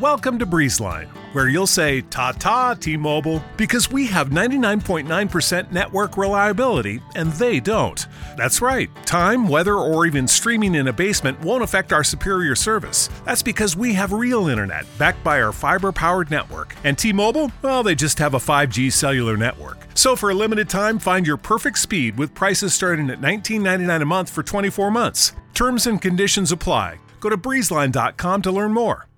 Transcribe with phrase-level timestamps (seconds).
[0.00, 6.16] Welcome to Breezeline, where you'll say ta ta T Mobile because we have 99.9% network
[6.16, 8.06] reliability and they don't.
[8.36, 13.08] That's right, time, weather, or even streaming in a basement won't affect our superior service.
[13.24, 16.76] That's because we have real internet backed by our fiber powered network.
[16.84, 19.78] And T Mobile, well, they just have a 5G cellular network.
[19.94, 24.04] So for a limited time, find your perfect speed with prices starting at $19.99 a
[24.04, 25.32] month for 24 months.
[25.54, 27.00] Terms and conditions apply.
[27.18, 29.08] Go to breezeline.com to learn more.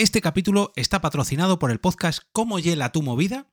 [0.00, 3.52] Este capítulo está patrocinado por el podcast ¿Cómo hiela tu movida?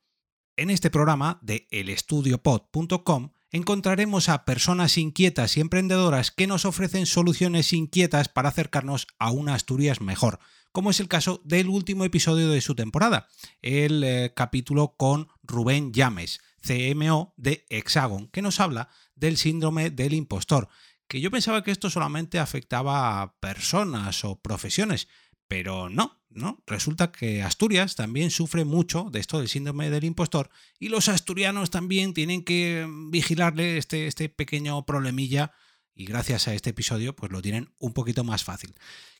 [0.56, 7.74] En este programa de elestudiopod.com encontraremos a personas inquietas y emprendedoras que nos ofrecen soluciones
[7.74, 10.38] inquietas para acercarnos a una Asturias mejor,
[10.72, 13.28] como es el caso del último episodio de su temporada,
[13.60, 20.14] el eh, capítulo con Rubén Llames, CMO de Hexagon, que nos habla del síndrome del
[20.14, 20.70] impostor,
[21.08, 25.08] que yo pensaba que esto solamente afectaba a personas o profesiones,
[25.48, 26.62] pero no, ¿no?
[26.66, 31.70] Resulta que Asturias también sufre mucho de esto del síndrome del impostor y los asturianos
[31.70, 35.52] también tienen que vigilarle este, este pequeño problemilla
[35.94, 38.74] y gracias a este episodio pues lo tienen un poquito más fácil.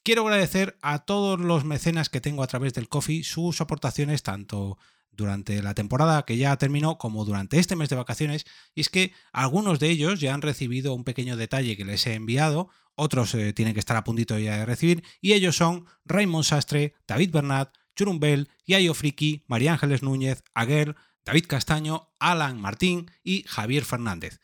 [0.05, 4.79] Quiero agradecer a todos los mecenas que tengo a través del Coffee sus aportaciones tanto
[5.11, 9.13] durante la temporada que ya terminó como durante este mes de vacaciones y es que
[9.33, 13.53] algunos de ellos ya han recibido un pequeño detalle que les he enviado, otros eh,
[13.53, 17.75] tienen que estar a puntito ya de recibir y ellos son Raymond Sastre, David Bernat,
[17.97, 24.41] Churumbel, Yayo Friki, María Ángeles Núñez, Aguer, David Castaño, Alan Martín y Javier Fernández.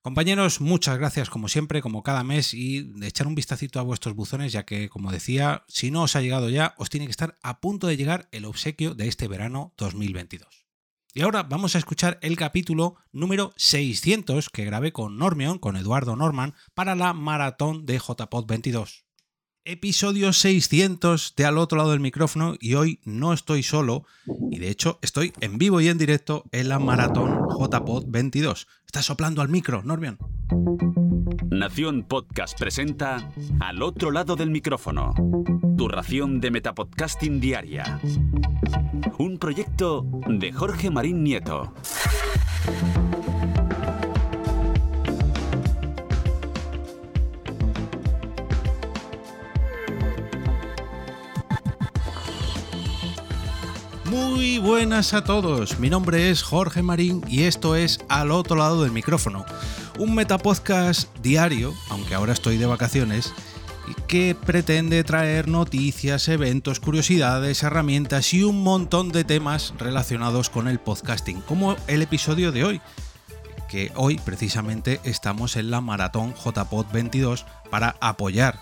[0.00, 4.14] Compañeros, muchas gracias como siempre, como cada mes, y de echar un vistacito a vuestros
[4.14, 7.38] buzones, ya que, como decía, si no os ha llegado ya, os tiene que estar
[7.42, 10.63] a punto de llegar el obsequio de este verano 2022.
[11.16, 16.16] Y ahora vamos a escuchar el capítulo número 600 que grabé con Normion, con Eduardo
[16.16, 19.03] Norman, para la maratón de JPod 22.
[19.66, 24.04] Episodio 600 de al otro lado del micrófono y hoy no estoy solo
[24.50, 28.66] y de hecho estoy en vivo y en directo en la maratón JPod 22.
[28.84, 30.18] ¿Estás soplando al micro, Normion?
[31.48, 35.14] Nación Podcast presenta Al otro lado del micrófono.
[35.78, 38.02] Tu ración de Metapodcasting Diaria.
[39.16, 41.72] Un proyecto de Jorge Marín Nieto.
[54.14, 58.84] Muy buenas a todos, mi nombre es Jorge Marín y esto es Al otro lado
[58.84, 59.44] del micrófono,
[59.98, 63.32] un metapodcast diario, aunque ahora estoy de vacaciones,
[64.06, 70.78] que pretende traer noticias, eventos, curiosidades, herramientas y un montón de temas relacionados con el
[70.78, 72.80] podcasting, como el episodio de hoy,
[73.68, 78.60] que hoy precisamente estamos en la maratón JPod 22 para apoyar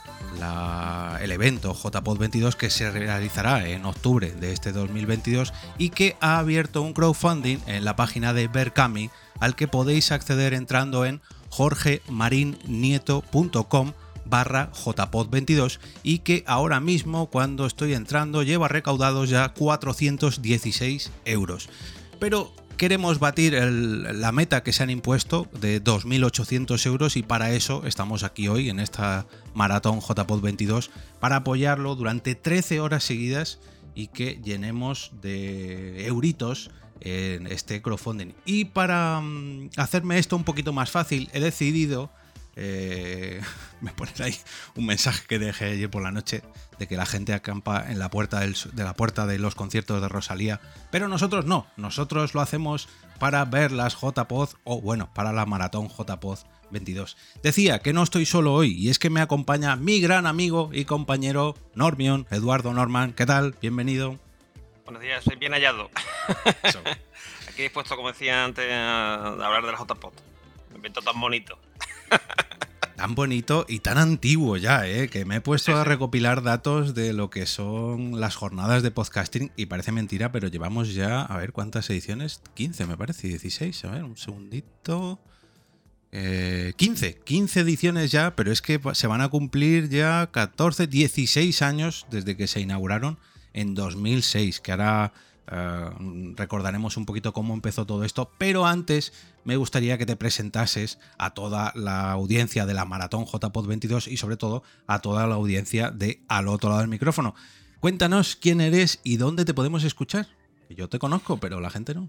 [1.21, 6.39] el evento JPod 22 que se realizará en octubre de este 2022 y que ha
[6.39, 9.11] abierto un crowdfunding en la página de Berkami
[9.41, 13.93] al que podéis acceder entrando en jorgemarinieto.com
[14.25, 21.69] barra jpod22 y que ahora mismo cuando estoy entrando lleva recaudados ya 416 euros.
[22.19, 27.83] Pero queremos batir la meta que se han impuesto de 2.800 euros y para eso
[27.87, 30.91] estamos aquí hoy en esta maratón JPod 22
[31.21, 33.59] para apoyarlo durante 13 horas seguidas
[33.95, 38.33] y que llenemos de euritos en este crowdfunding.
[38.45, 42.11] Y para mm, hacerme esto un poquito más fácil, he decidido
[42.57, 43.41] eh,
[43.81, 44.37] me ponen ahí
[44.77, 46.43] un mensaje que dejé ayer por la noche
[46.79, 50.09] de que la gente acampa en la puerta de la puerta de los conciertos de
[50.09, 50.61] Rosalía,
[50.91, 55.89] pero nosotros no, nosotros lo hacemos para ver las JPod o bueno, para la maratón
[55.89, 56.39] JPod
[56.71, 57.17] 22.
[57.43, 60.85] Decía que no estoy solo hoy y es que me acompaña mi gran amigo y
[60.87, 63.13] compañero Normion, Eduardo Norman.
[63.13, 63.55] ¿Qué tal?
[63.61, 64.19] Bienvenido.
[64.85, 65.91] Buenos días, soy bien hallado.
[67.49, 70.13] Aquí dispuesto, como decía antes, a hablar de la JPod.
[70.71, 71.59] Un evento tan bonito.
[72.97, 75.09] Tan bonito y tan antiguo ya, ¿eh?
[75.09, 79.51] que me he puesto a recopilar datos de lo que son las jornadas de podcasting
[79.57, 83.91] y parece mentira, pero llevamos ya, a ver cuántas ediciones, 15 me parece, 16, a
[83.91, 85.19] ver, un segundito.
[86.13, 91.63] 15, eh, 15 ediciones ya, pero es que se van a cumplir ya 14, 16
[91.63, 93.19] años desde que se inauguraron
[93.53, 95.13] en 2006, que ahora
[95.51, 95.91] eh,
[96.37, 99.13] recordaremos un poquito cómo empezó todo esto, pero antes
[99.45, 104.17] me gustaría que te presentases a toda la audiencia de la Maratón JPod 22 y
[104.17, 107.35] sobre todo a toda la audiencia de Al otro lado del micrófono.
[107.81, 110.29] Cuéntanos quién eres y dónde te podemos escuchar.
[110.71, 112.09] Yo te conozco, pero la gente no.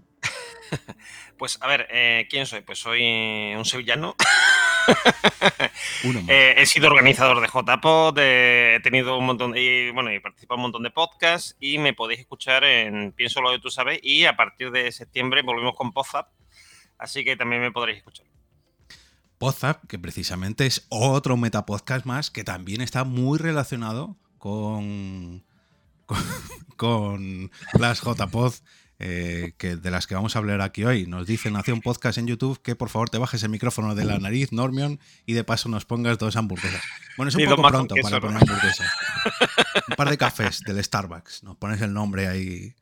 [1.38, 2.60] pues a ver, eh, ¿quién soy?
[2.62, 4.14] Pues soy un sevillano.
[6.28, 10.56] Eh, he sido organizador de JPod, he tenido un montón de, y, bueno, he participado
[10.56, 14.00] en un montón de podcasts y me podéis escuchar en Pienso lo que tú sabes
[14.02, 16.28] y a partir de septiembre volvemos con Podzap,
[16.98, 18.26] así que también me podréis escuchar.
[19.38, 25.44] Podzap, que precisamente es otro metapodcast más que también está muy relacionado con,
[26.76, 28.52] con, con las JPod
[28.98, 31.06] eh, que de las que vamos a hablar aquí hoy.
[31.06, 34.18] Nos dice Nación Podcast en YouTube que por favor te bajes el micrófono de la
[34.18, 36.82] nariz, Normion, y de paso nos pongas dos hamburguesas.
[37.16, 38.90] Bueno, es un poco pronto para poner hamburguesas.
[39.88, 41.42] un par de cafés del Starbucks.
[41.42, 42.74] Nos pones el nombre ahí.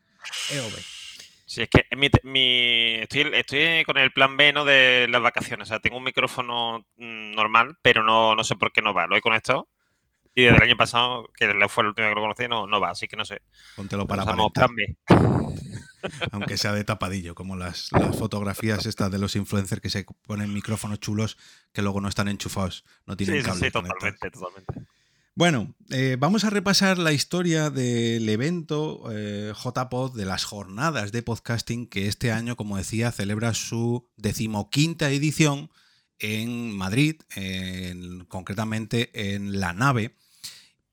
[0.50, 0.72] EOB.
[1.44, 2.08] Sí, es que mi,
[3.02, 4.64] estoy, estoy, con el plan B ¿no?
[4.64, 5.68] de las vacaciones.
[5.68, 9.06] O sea, tengo un micrófono mm, normal, pero no, no sé por qué no va.
[9.06, 9.68] Lo he conectado
[10.34, 12.90] y desde el año pasado, que fue el último que lo conocí, no, no va,
[12.90, 13.42] así que no sé.
[13.76, 14.24] Póntelo para
[16.32, 21.00] Aunque sea de tapadillo, como las, fotografías estas de los influencers que se ponen micrófonos
[21.00, 21.36] chulos
[21.72, 23.66] que luego no están enchufados, no tienen cable.
[23.66, 24.86] Sí, totalmente, totalmente.
[25.34, 31.22] Bueno, eh, vamos a repasar la historia del evento eh, JPod, de las jornadas de
[31.22, 35.70] podcasting, que este año, como decía, celebra su decimoquinta edición
[36.22, 37.16] en Madrid,
[38.28, 40.14] concretamente en la nave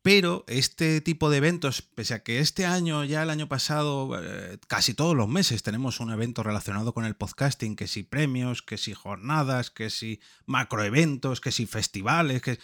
[0.01, 4.57] pero este tipo de eventos, pese a que este año, ya el año pasado, eh,
[4.67, 8.77] casi todos los meses tenemos un evento relacionado con el podcasting, que si premios, que
[8.77, 12.59] si jornadas, que si macroeventos, que si festivales, que...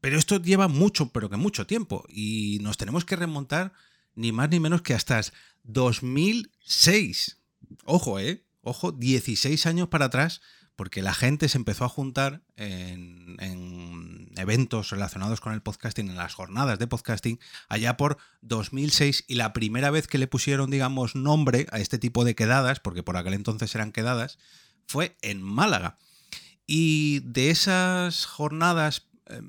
[0.00, 2.06] pero esto lleva mucho, pero que mucho tiempo.
[2.08, 3.74] Y nos tenemos que remontar
[4.14, 5.20] ni más ni menos que hasta
[5.64, 7.36] 2006.
[7.84, 8.44] Ojo, ¿eh?
[8.62, 10.40] Ojo, 16 años para atrás
[10.78, 16.34] porque la gente se empezó a juntar en, eventos relacionados con el podcasting, en las
[16.34, 21.66] jornadas de podcasting, allá por 2006 y la primera vez que le pusieron, digamos, nombre
[21.72, 24.38] a este tipo de quedadas, porque por aquel entonces eran quedadas,
[24.86, 25.98] fue en Málaga.
[26.64, 29.42] Y de esas jornadas, eh,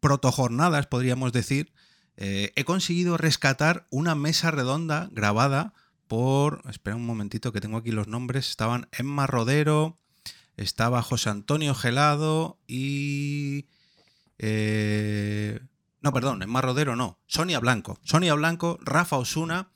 [0.00, 1.72] protojornadas, podríamos decir,
[2.18, 5.72] eh, he conseguido rescatar una mesa redonda grabada
[6.08, 9.98] por, espera un momentito que tengo aquí los nombres, estaban Emma Rodero,
[10.56, 13.66] estaba José Antonio Gelado y...
[14.38, 15.60] Eh,
[16.00, 17.98] no, perdón, en Rodero no, Sonia Blanco.
[18.04, 19.70] Sonia Blanco, Rafa Osuna,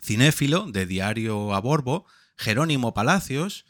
[0.00, 2.04] cinéfilo de Diario a Borbo,
[2.36, 3.64] Jerónimo Palacios,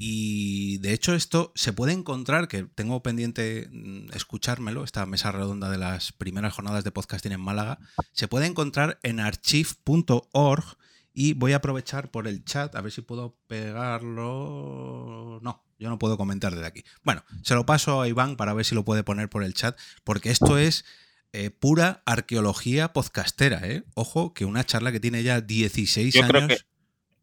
[0.00, 5.70] y de hecho esto se puede encontrar, que tengo pendiente mm, escuchármelo, esta mesa redonda
[5.70, 7.78] de las primeras jornadas de podcasting en Málaga,
[8.12, 10.78] se puede encontrar en archive.org
[11.12, 15.40] y voy a aprovechar por el chat, a ver si puedo pegarlo.
[15.42, 16.84] No, yo no puedo comentar desde aquí.
[17.02, 19.78] Bueno, se lo paso a Iván para ver si lo puede poner por el chat,
[20.04, 20.84] porque esto es
[21.32, 23.84] eh, pura arqueología podcastera, ¿eh?
[23.94, 26.30] Ojo, que una charla que tiene ya 16 yo años.
[26.30, 26.58] Creo que,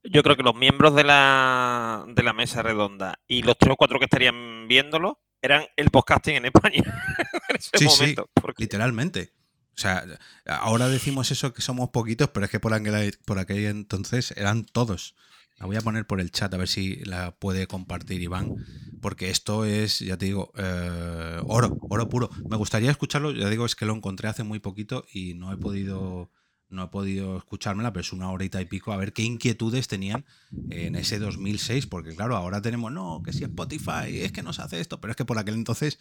[0.04, 3.76] yo creo que los miembros de la, de la mesa redonda y los tres o
[3.76, 6.84] cuatro que estarían viéndolo eran el podcasting en España
[7.50, 8.30] en ese sí, momento.
[8.36, 9.34] Sí, literalmente.
[9.76, 10.06] O sea,
[10.46, 14.64] ahora decimos eso que somos poquitos, pero es que por aquel, por aquel entonces eran
[14.64, 15.16] todos.
[15.58, 18.56] La voy a poner por el chat a ver si la puede compartir Iván,
[19.02, 22.30] porque esto es, ya te digo, eh, oro, oro puro.
[22.50, 25.58] Me gustaría escucharlo, ya digo, es que lo encontré hace muy poquito y no he
[25.58, 26.30] podido,
[26.68, 30.26] no he podido escuchármela, pero es una horita y pico, a ver qué inquietudes tenían
[30.70, 34.82] en ese 2006, porque claro, ahora tenemos, no, que si Spotify, es que nos hace
[34.82, 36.00] esto, pero es que por aquel entonces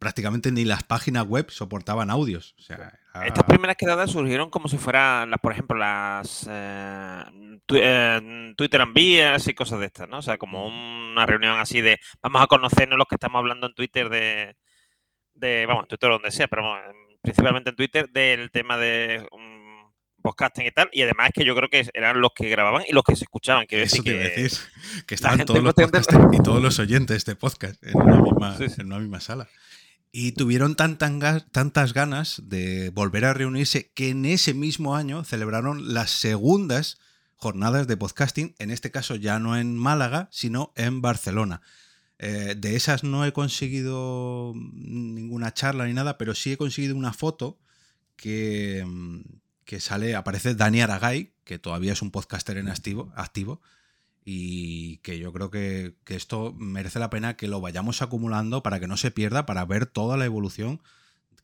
[0.00, 2.56] prácticamente ni las páginas web soportaban audios.
[2.58, 7.22] Estas primeras quedadas surgieron como si fueran, las, por ejemplo, las eh,
[7.74, 10.18] eh, Twitter envías y cosas de estas, ¿no?
[10.18, 13.74] O sea, como una reunión así de vamos a conocernos los que estamos hablando en
[13.74, 14.56] Twitter de,
[15.34, 16.64] de vamos, en Twitter donde sea, pero
[17.20, 19.92] principalmente en Twitter del tema de um,
[20.22, 20.88] podcasting y tal.
[20.92, 23.24] Y además es que yo creo que eran los que grababan y los que se
[23.24, 23.66] escuchaban.
[23.66, 24.58] Quiero Eso decir que, decir,
[25.06, 28.56] que estaban todos los podcasters y todos los oyentes de este podcast en una misma,
[28.58, 29.46] En una misma sala.
[30.12, 36.10] Y tuvieron tantas ganas de volver a reunirse que en ese mismo año celebraron las
[36.10, 36.98] segundas
[37.36, 41.62] jornadas de podcasting, en este caso ya no en Málaga, sino en Barcelona.
[42.18, 47.12] Eh, de esas no he conseguido ninguna charla ni nada, pero sí he conseguido una
[47.12, 47.58] foto
[48.16, 48.84] que,
[49.64, 53.62] que sale, aparece Dani Aragay, que todavía es un podcaster en activo, activo
[54.32, 58.86] y que yo creo que, esto merece la pena que lo vayamos acumulando para que
[58.86, 60.80] no se pierda, para ver toda la evolución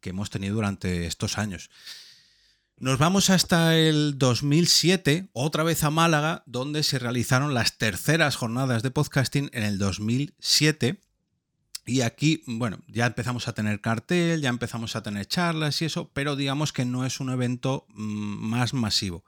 [0.00, 1.68] que hemos tenido durante estos años.
[2.78, 8.84] Nos vamos hasta el 2007, otra vez a Málaga, donde se realizaron las terceras jornadas
[8.84, 11.00] de podcasting en el 2007.
[11.86, 16.12] Y aquí, bueno, ya empezamos a tener cartel, ya empezamos a tener charlas y eso,
[16.12, 19.24] pero digamos que no es un evento mm, más masivo.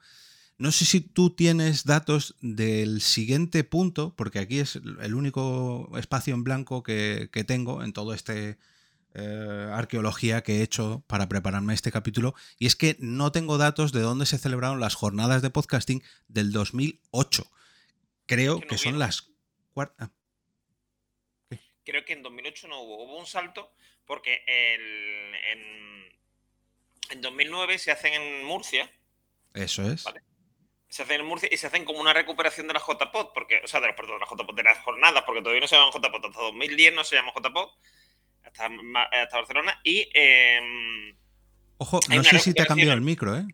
[0.59, 6.35] No sé si tú tienes datos del siguiente punto, porque aquí es el único espacio
[6.35, 8.59] en blanco que, tengo en todo este
[9.15, 13.93] eh, arqueología que he hecho para prepararme este capítulo, y es que no tengo datos
[13.93, 17.49] de dónde se celebraron las jornadas de podcasting del 2008.
[18.27, 19.31] Creo que son las
[19.73, 20.11] cuartas.
[21.85, 23.73] Creo que en 2008 no hubo, hubo un salto
[24.05, 25.35] porque en,
[27.13, 28.91] en 2009 se hacen en Murcia.
[29.55, 30.05] Eso es
[30.89, 33.69] se hacen en Murcia y se hacen como una recuperación de la JPOD, porque, o
[33.69, 36.27] sea, de, perdón, de la JPOD, de las jornadas, porque todavía no se llaman JPOD,
[36.27, 37.69] hasta 2010 no se llama JPOD,
[38.45, 38.71] hasta,
[39.23, 40.09] hasta Barcelona, y...
[40.15, 41.17] Em,
[41.77, 43.47] Ojo, no sé si te ha cambiado el micro, ¿eh?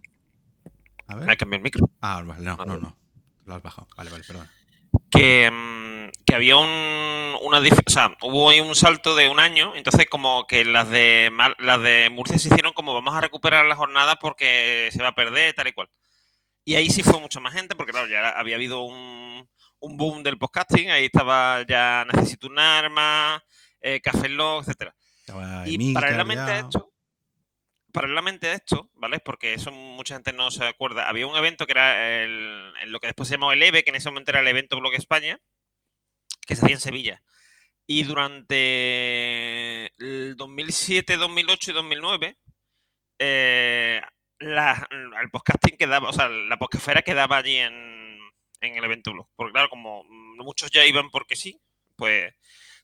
[1.08, 1.26] A ver.
[1.26, 1.90] ¿Me ha cambiado el micro?
[2.00, 2.96] Ah, vale, no, no, no,
[3.44, 4.48] lo has bajado, vale, vale, perdón.
[5.10, 7.58] Que, em, que había un, una...
[7.58, 11.82] O sea, hubo ahí un salto de un año, entonces como que las de, las
[11.82, 15.52] de Murcia se hicieron como vamos a recuperar la jornada porque se va a perder,
[15.54, 15.90] tal y cual.
[16.64, 19.48] Y ahí sí fue mucha más gente, porque claro, ya había habido un,
[19.80, 23.42] boom del podcasting, ahí estaba ya Necesito un arma,
[23.80, 24.94] eh, Café Log, etcétera.
[25.66, 26.92] Y paralelamente a esto,
[27.92, 29.20] paralelamente a esto, ¿vale?
[29.20, 31.08] Porque eso mucha gente no se acuerda.
[31.08, 33.96] Había un evento que era el, lo que después se llamó el EVE, que en
[33.96, 35.38] ese momento era el evento Blog España,
[36.46, 37.22] que se hacía en Sevilla.
[37.86, 42.38] Y durante el 2007, 2008 y 2009,
[43.18, 44.00] eh,
[44.44, 44.88] la,
[45.22, 48.18] el podcasting quedaba, o sea, la podcastfera quedaba allí en,
[48.60, 49.28] en el evento blog.
[49.36, 51.60] Porque claro, como muchos ya iban porque sí,
[51.96, 52.34] pues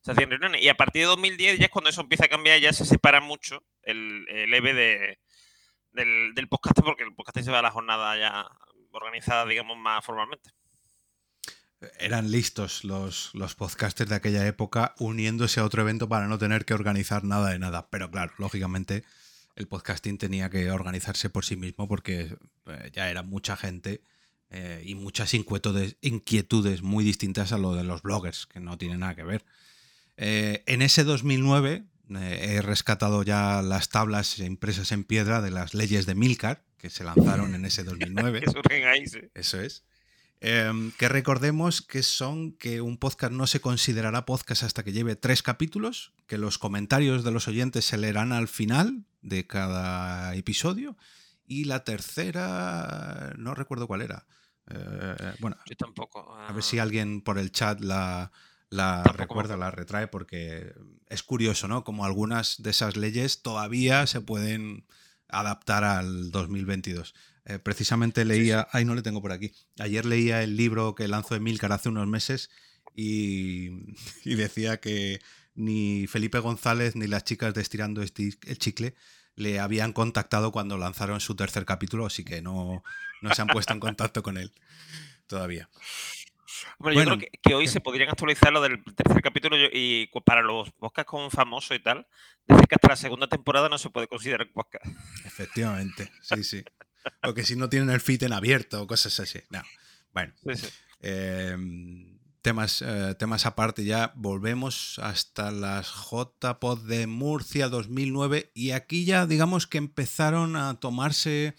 [0.02, 0.62] se hacían reuniones.
[0.62, 3.20] Y a partir de 2010 ya es cuando eso empieza a cambiar, ya se separa
[3.20, 5.20] mucho el, el EVE de,
[5.92, 8.46] del, del podcast, porque el podcasting se va a la jornada ya
[8.92, 10.50] organizada, digamos, más formalmente.
[11.98, 16.66] Eran listos los, los podcasters de aquella época uniéndose a otro evento para no tener
[16.66, 17.88] que organizar nada de nada.
[17.88, 19.04] Pero claro, lógicamente
[19.60, 22.36] el podcasting tenía que organizarse por sí mismo porque
[22.66, 24.02] eh, ya era mucha gente
[24.50, 29.00] eh, y muchas inquietudes, inquietudes, muy distintas a lo de los bloggers, que no tienen
[29.00, 29.44] nada que ver.
[30.16, 36.06] Eh, en ese 2009 he rescatado ya las tablas impresas en piedra de las leyes
[36.06, 38.42] de Milcar, que se lanzaron en ese 2009.
[39.34, 39.84] Eso es.
[40.42, 45.14] Em, que recordemos que son que un podcast no se considerará podcast hasta que lleve
[45.14, 50.96] tres capítulos, que los comentarios de los oyentes se leerán al final de cada episodio
[51.46, 54.26] y la tercera no recuerdo cuál era.
[54.70, 56.34] Eh, bueno, yo tampoco.
[56.34, 56.84] A ver si ah.
[56.84, 58.32] alguien por el chat la,
[58.70, 60.72] la recuerda, la retrae, porque
[61.08, 61.84] es curioso, ¿no?
[61.84, 64.86] Como algunas de esas leyes todavía se pueden
[65.28, 67.14] adaptar al 2022.
[67.50, 69.52] Eh, precisamente leía, ay, no le tengo por aquí.
[69.80, 72.48] Ayer leía el libro que lanzó Emilcar hace unos meses
[72.94, 73.70] y,
[74.24, 75.20] decía que
[75.56, 78.94] ni Felipe González ni las chicas de Estirando el Chicle
[79.34, 82.84] le habían contactado cuando lanzaron su tercer capítulo, así que no,
[83.20, 84.52] no se han puesto en contacto con él
[85.26, 85.68] todavía.
[86.78, 90.70] Bueno, yo creo que, hoy se podrían actualizar lo del tercer capítulo y para los
[90.72, 92.06] podcasts con famoso y tal,
[92.46, 94.86] desde que hasta la segunda temporada no se puede considerar podcast.
[95.24, 96.64] Efectivamente, sí, sí.
[97.22, 99.40] o que si no tienen el fit en abierto o cosas así.
[99.50, 99.62] No.
[100.12, 100.32] Bueno.
[101.02, 109.04] Em, temas, eh, temas aparte, ya volvemos hasta las JPod de Murcia 2009 y aquí
[109.04, 111.54] ya digamos que empezaron a tomarse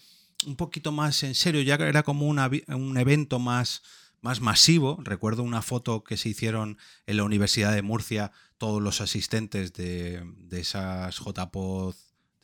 [0.46, 3.82] un poquito más en serio, ya era como un evento más,
[4.20, 4.98] más masivo.
[5.02, 10.22] Recuerdo una foto que se hicieron en la Universidad de Murcia, todos los asistentes de,
[10.38, 11.94] de esas JPod,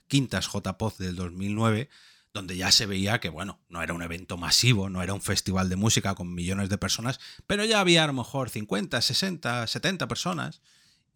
[0.07, 1.91] quintas JPod del 2009
[2.35, 5.69] donde ya se veía que, bueno, no era un evento masivo, no era un festival
[5.69, 10.09] de música con millones de personas, pero ya había a lo mejor 50, 60, 70
[10.09, 10.61] personas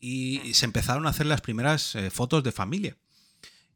[0.01, 2.97] y se empezaron a hacer las primeras eh, fotos de familia.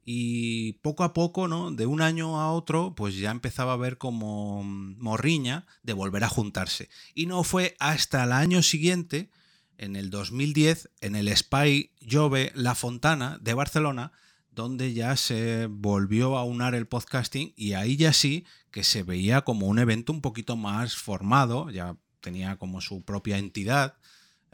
[0.08, 1.72] Y poco a poco, ¿no?
[1.72, 6.28] De un año a otro, pues ya empezaba a ver como morriña de volver a
[6.28, 6.88] juntarse.
[7.14, 9.30] Y no fue hasta el año siguiente,
[9.78, 14.12] en el 2010, en el Spy Jove La Fontana de Barcelona,
[14.56, 19.42] donde ya se volvió a unar el podcasting y ahí ya sí que se veía
[19.42, 23.98] como un evento un poquito más formado, ya tenía como su propia entidad,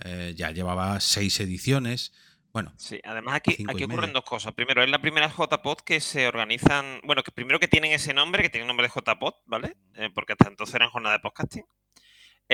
[0.04, 2.12] eh, ya llevaba seis ediciones.
[2.52, 4.52] Bueno, sí, además aquí, aquí ocurren dos cosas.
[4.54, 8.42] Primero, es la primera JPod que se organizan, bueno, que primero que tienen ese nombre,
[8.42, 9.76] que tienen nombre de JPod, ¿vale?
[9.94, 11.64] Eh, porque hasta entonces eran jornada de podcasting.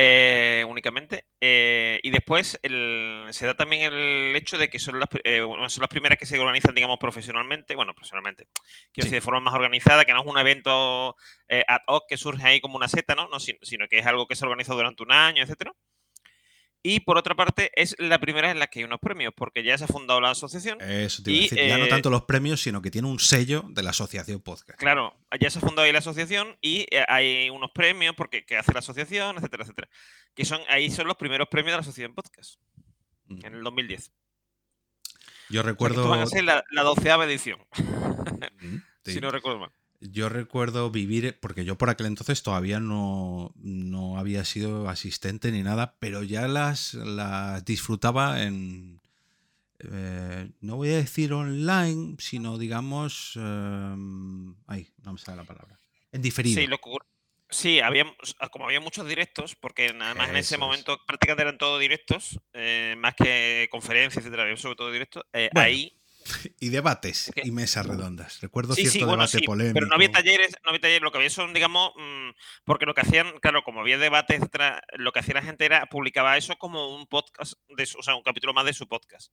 [0.00, 1.24] Eh, únicamente.
[1.40, 5.88] Eh, y después se da también el hecho de que son las, eh, son las
[5.88, 7.74] primeras que se organizan, digamos, profesionalmente.
[7.74, 8.46] Bueno, profesionalmente.
[8.92, 11.16] Quiero decir, de forma más organizada, que no es un evento
[11.48, 13.28] ad hoc que surge ahí como una seta, ¿no?
[13.28, 15.72] no sino, que es algo que se organiza durante un año, etcétera.
[16.82, 19.76] Y por otra parte, es la primera en la que hay unos premios, porque ya
[19.76, 20.80] se ha fundado la asociación.
[20.80, 23.18] Eso te iba a decir, ya no eh, tanto los premios, sino que tiene un
[23.18, 24.78] sello de la asociación podcast.
[24.78, 28.56] Claro, ya se ha fundado ahí la asociación y eh, hay unos premios porque que
[28.56, 29.88] hace la asociación, etcétera, etcétera.
[30.34, 32.60] Que son, ahí son los primeros premios de la asociación podcast,
[33.26, 33.44] Mm.
[33.44, 34.12] en el 2010.
[35.50, 35.96] Yo O sea, recuerdo.
[36.02, 37.58] estos van a ser la, la doceava edición,
[38.60, 39.12] Mm, sí.
[39.14, 39.70] si no recuerdo mal.
[40.00, 45.62] Yo recuerdo vivir, porque yo por aquel entonces todavía no, no había sido asistente ni
[45.64, 49.00] nada, pero ya las, las disfrutaba en,
[49.80, 53.96] eh, no voy a decir online, sino digamos, eh,
[54.68, 55.76] ay, no me sale la palabra,
[56.12, 56.60] en diferido.
[56.60, 57.06] Sí, lo que ocurre-
[57.50, 58.04] sí, había,
[58.52, 60.60] como había muchos directos, porque además en ese es.
[60.60, 65.24] momento prácticamente eran todos directos, eh, más que conferencias, etcétera, sobre todo directos.
[65.32, 65.97] eh, Bueno, ahí
[66.60, 68.40] Y debates y mesas redondas.
[68.40, 69.74] Recuerdo Sí, cierto sí, bueno, debate sí, polémico.
[69.74, 72.30] pero no había talleres, no había talleres, lo que había son, digamos, mm,
[72.64, 74.40] porque lo que hacían, claro, como había debates,
[74.96, 78.14] lo que hacía la gente era, publicaba eso como un podcast, de su- o sea,
[78.14, 79.32] un capítulo más de su podcast.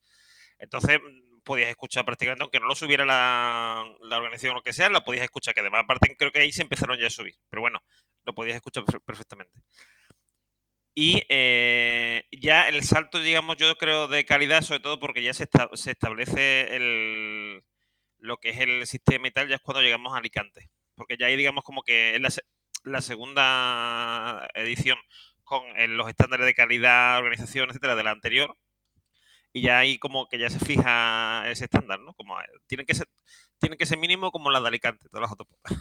[0.59, 4.73] Entonces, mm, podías escuchar prácticamente, aunque no lo subiera la, la organización o lo que
[4.73, 7.35] sea, lo podías escuchar, que además, aparte, creo que ahí se empezaron ya a subir,
[7.49, 7.83] pero bueno,
[8.25, 9.59] lo podías escuchar per- perfectamente.
[10.97, 15.43] Y eh, ya el salto, digamos, yo creo de calidad, sobre todo porque ya se,
[15.43, 17.63] esta- se establece el,
[18.19, 20.69] lo que es el sistema y tal, ya es cuando llegamos a Alicante.
[20.95, 22.41] Porque ya ahí, digamos, como que es
[22.83, 24.97] la segunda edición
[25.43, 28.57] con eh, los estándares de calidad, organización, etcétera, de la anterior.
[29.53, 32.13] Y ya ahí como que ya se fija ese estándar, ¿no?
[32.13, 33.07] Como eh, tienen que ser,
[33.59, 35.77] tienen que ser mínimo como la de Alicante, todas las autopistas.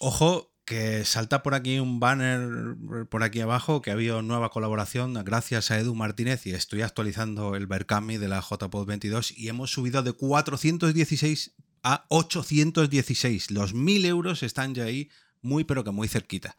[0.00, 2.76] Ojo, que salta por aquí un banner
[3.10, 7.54] por aquí abajo que ha habido nueva colaboración gracias a Edu Martínez y estoy actualizando
[7.54, 11.52] el Berkami de la JPod 22 y hemos subido de 416
[11.82, 13.50] a 816.
[13.50, 15.10] Los 1000 euros están ya ahí
[15.42, 16.56] muy pero que muy cerquita.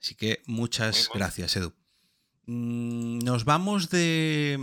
[0.00, 1.83] Así que muchas Muy gracias Edu.
[2.46, 4.56] Mm, Nos vamos de...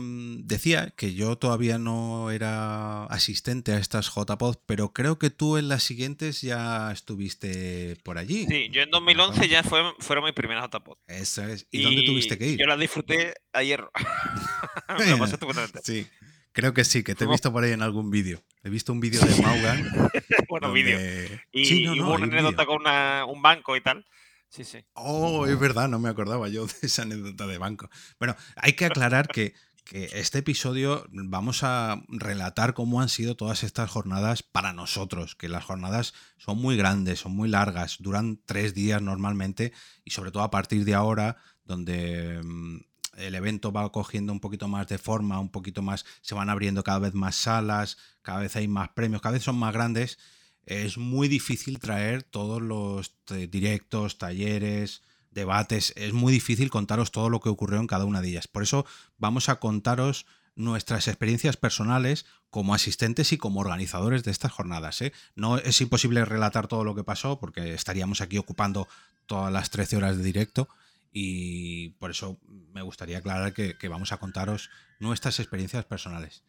[0.43, 5.67] Decía que yo todavía no era asistente a estas JPod, pero creo que tú en
[5.67, 8.45] las siguientes ya estuviste por allí.
[8.47, 10.97] Sí, yo en 2011 ya fue, fueron mis primeras autopod.
[11.07, 11.67] Eso es.
[11.71, 12.59] ¿Y, dónde tuviste que ir?
[12.59, 13.83] Yo las disfruté ayer.
[15.09, 15.38] Lo pasé.
[15.83, 16.07] Sí,
[16.51, 18.43] creo que sí, que te he visto por ahí en algún vídeo.
[18.63, 19.89] He visto un vídeo de Maugan.
[20.50, 21.39] bueno, donde- vídeo.
[21.51, 24.05] Y, Sí, no, y no, hubo una un anécdota con una- un banco y tal.
[24.51, 24.79] Sí, sí.
[24.96, 27.90] Oh, es verdad, no me acordaba yo de esa anécdota de banco.
[28.20, 29.53] Bueno, hay que aclarar que,
[29.85, 35.48] que este episodio vamos a relatar cómo han sido todas estas jornadas para nosotros, que
[35.48, 39.72] las jornadas son muy grandes, son muy largas, duran tres días normalmente
[40.03, 42.79] y sobre todo a partir de ahora, donde mm,
[43.20, 46.83] el evento va cogiendo un poquito más de forma, un poquito más, se van abriendo
[46.83, 50.18] cada vez más salas, cada vez hay más premios, cada vez son más grandes
[50.65, 53.15] es muy difícil traer todos los
[53.50, 55.93] directos, talleres, debates.
[55.95, 58.47] Es muy difícil contaros todo lo que ocurrió en cada una de ellas.
[58.47, 58.85] Por eso
[59.17, 65.01] vamos a contaros nuestras experiencias personales como asistentes y como organizadores de estas jornadas.
[65.01, 65.13] ¿eh?
[65.35, 68.87] No es imposible relatar todo lo que pasó porque estaríamos aquí ocupando
[69.25, 70.67] todas las 13 horas de directo
[71.13, 72.39] y por eso
[72.74, 74.69] me gustaría aclarar que vamos a contaros
[75.00, 76.43] nuestras experiencias personales.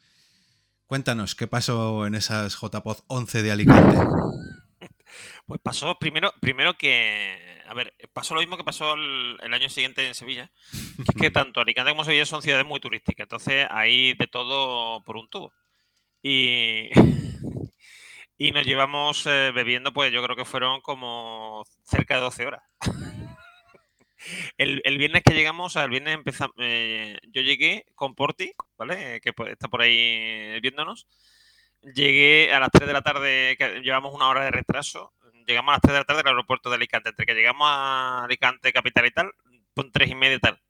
[0.93, 3.97] Cuéntanos, ¿qué pasó en esas JPod 11 de Alicante?
[5.47, 7.63] Pues pasó primero, primero que.
[7.67, 10.51] A ver, pasó lo mismo que pasó el, el año siguiente en Sevilla.
[10.71, 13.25] Que es que tanto Alicante como Sevilla son ciudades muy turísticas.
[13.25, 15.55] Entonces hay de todo por un tubo.
[16.23, 16.91] Y.
[18.37, 22.63] Y nos llevamos eh, bebiendo, pues yo creo que fueron como cerca de 12 horas.
[24.57, 29.21] El, el viernes que llegamos, o sea, el viernes empezamos, yo llegué con Porti, ¿vale?
[29.21, 31.07] Que pues, está por ahí viéndonos.
[31.95, 35.13] Llegué a las 3 de la tarde, llevamos una hora de retraso.
[35.47, 37.09] Llegamos a las 3 de la tarde al aeropuerto de Alicante.
[37.11, 39.33] Entre que llegamos a Alicante, capital y tal,
[39.75, 40.61] con 3 y media y tal.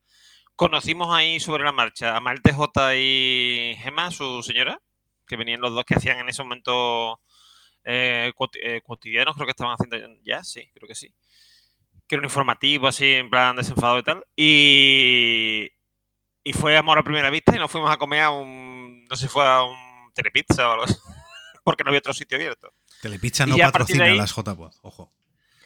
[0.57, 4.81] Conocimos ahí sobre la marcha a Malte J y Gemma, su señora,
[5.27, 7.21] que venían los dos que hacían en ese momento
[7.85, 11.13] eh, cuoti- eh, cotidianos, creo que estaban haciendo ya, sí, creo que sí.
[12.13, 14.23] Que era un informativo así, en plan desenfadado y tal.
[14.37, 15.71] Y,
[16.45, 19.29] y fue amor a primera vista y nos fuimos a comer a un, no sé,
[19.29, 20.95] fue a un telepizza o algo así,
[21.65, 22.71] porque no había otro sitio abierto.
[23.01, 25.11] Telepizza no patrocina ahí- las JPod, ojo.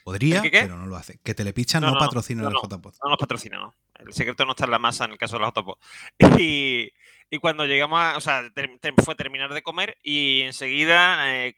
[0.05, 0.61] Podría, ¿El qué qué?
[0.63, 1.19] pero no lo hace.
[1.25, 2.63] Que Telepizza no, No, no, patrocina no, las.
[2.63, 2.95] JPod.
[3.03, 3.75] No nos patrocina, ¿no?
[3.99, 5.79] El secreto no está en la masa en el caso de las autopos.
[6.41, 6.93] Y,
[7.29, 11.57] y cuando llegamos a, o sea, ter- ter- fue terminar de comer y enseguida eh,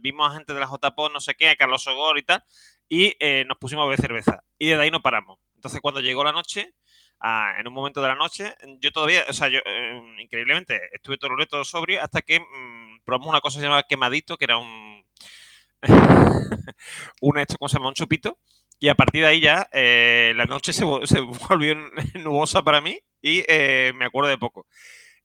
[0.00, 2.42] vimos a gente de la JPO, no sé qué, a Carlos Sogor y tal,
[2.90, 4.44] y eh, nos pusimos a beber cerveza.
[4.58, 5.38] Y desde ahí no paramos.
[5.54, 6.74] Entonces cuando llegó la noche,
[7.20, 11.16] ah, en un momento de la noche, yo todavía, o sea, yo eh, increíblemente estuve
[11.16, 14.44] todo el todo sobrio hasta que mm, probamos una cosa que se llamaba quemadito, que
[14.44, 15.04] era un,
[17.20, 17.88] un esto, ¿cómo se llama?
[17.88, 18.38] Un chupito
[18.80, 21.76] Y a partir de ahí ya, eh, la noche se, se, volvió
[22.14, 24.66] nubosa para mí y eh, me acuerdo de poco.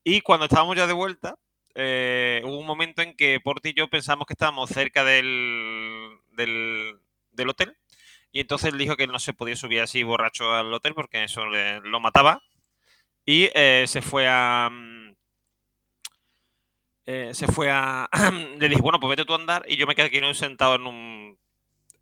[0.03, 1.35] Y cuando estábamos ya de vuelta,
[1.75, 6.99] eh, hubo un momento en que Porti y yo pensamos que estábamos cerca del, del,
[7.35, 7.77] del, hotel.
[8.31, 11.45] Y entonces él dijo que no se podía subir así borracho al hotel porque eso
[11.45, 12.41] le, lo mataba.
[13.25, 14.69] Y eh, se fue a.
[17.05, 18.09] Eh, se fue a.
[18.59, 19.63] le dije, bueno, pues vete tú a andar.
[19.67, 21.39] Y yo me quedé aquí sentado en un,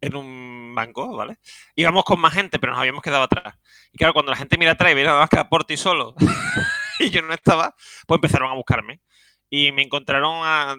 [0.02, 1.38] en un banco, ¿vale?
[1.76, 3.56] Íbamos con más gente, pero nos habíamos quedado atrás.
[3.92, 6.16] Y claro, cuando la gente mira atrás y ve nada más que a Porti solo
[7.00, 7.76] y yo no estaba,
[8.08, 9.02] pues empezaron a buscarme
[9.50, 10.76] y me encontraron a,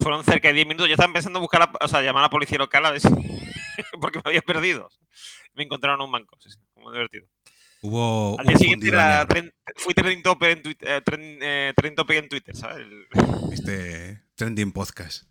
[0.00, 0.88] fueron cerca de 10 minutos.
[0.88, 3.00] Yo estaba empezando a buscar, a, o sea, llamar a la policía local a ver
[3.00, 3.08] si,
[4.00, 4.88] porque me había perdido.
[5.54, 7.26] Me encontraron en un banco, sí, sí, muy divertido.
[7.82, 11.96] Hubo Al día siguiente era, tren, fui trending topic en Twitter, eh, trend, eh, trending
[11.96, 12.86] topic en Twitter, ¿sabes?
[13.52, 15.24] Este trending podcast.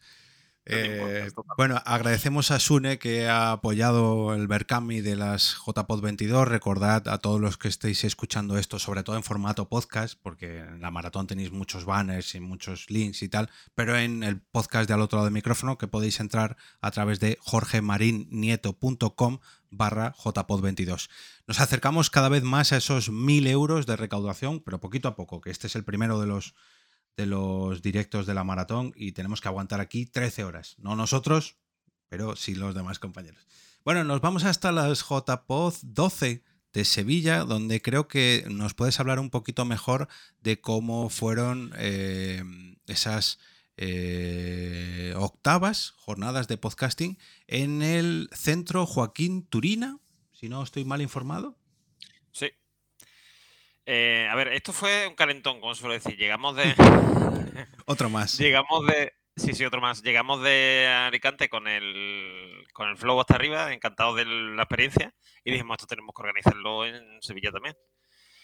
[0.72, 6.48] Eh, bueno, agradecemos a Sune que ha apoyado el Berkami de las JPod 22.
[6.48, 10.80] Recordad a todos los que estéis escuchando esto, sobre todo en formato podcast, porque en
[10.80, 14.94] la maratón tenéis muchos banners y muchos links y tal, pero en el podcast de
[14.94, 19.40] al otro lado del micrófono que podéis entrar a través de jorgemarinieto.com
[19.72, 21.10] barra JPod 22.
[21.48, 25.42] Nos acercamos cada vez más a esos mil euros de recaudación, pero poquito a poco,
[25.42, 26.54] que este es el primero de los
[27.20, 30.76] de los directos de la maratón y tenemos que aguantar aquí 13 horas.
[30.80, 31.58] No nosotros,
[32.08, 33.46] pero sí los demás compañeros.
[33.84, 39.20] Bueno, nos vamos hasta las JPOD 12 de Sevilla, donde creo que nos puedes hablar
[39.20, 40.08] un poquito mejor
[40.40, 42.42] de cómo fueron eh,
[42.88, 43.40] esas
[43.76, 50.00] eh, octavas jornadas de podcasting en el centro Joaquín Turina,
[50.32, 51.58] si no estoy mal informado.
[52.32, 52.48] Sí,
[53.91, 56.15] eh, a ver, esto fue un calentón, como suelo decir.
[56.15, 56.75] Llegamos de.
[57.88, 58.38] otro más.
[58.38, 59.13] Llegamos de.
[59.36, 60.04] Sí, sí, otro más.
[60.04, 65.12] Llegamos de Alicante con el, con el flow hasta arriba, encantados de la experiencia,
[65.43, 67.75] y dijimos, esto tenemos que organizarlo en Sevilla también.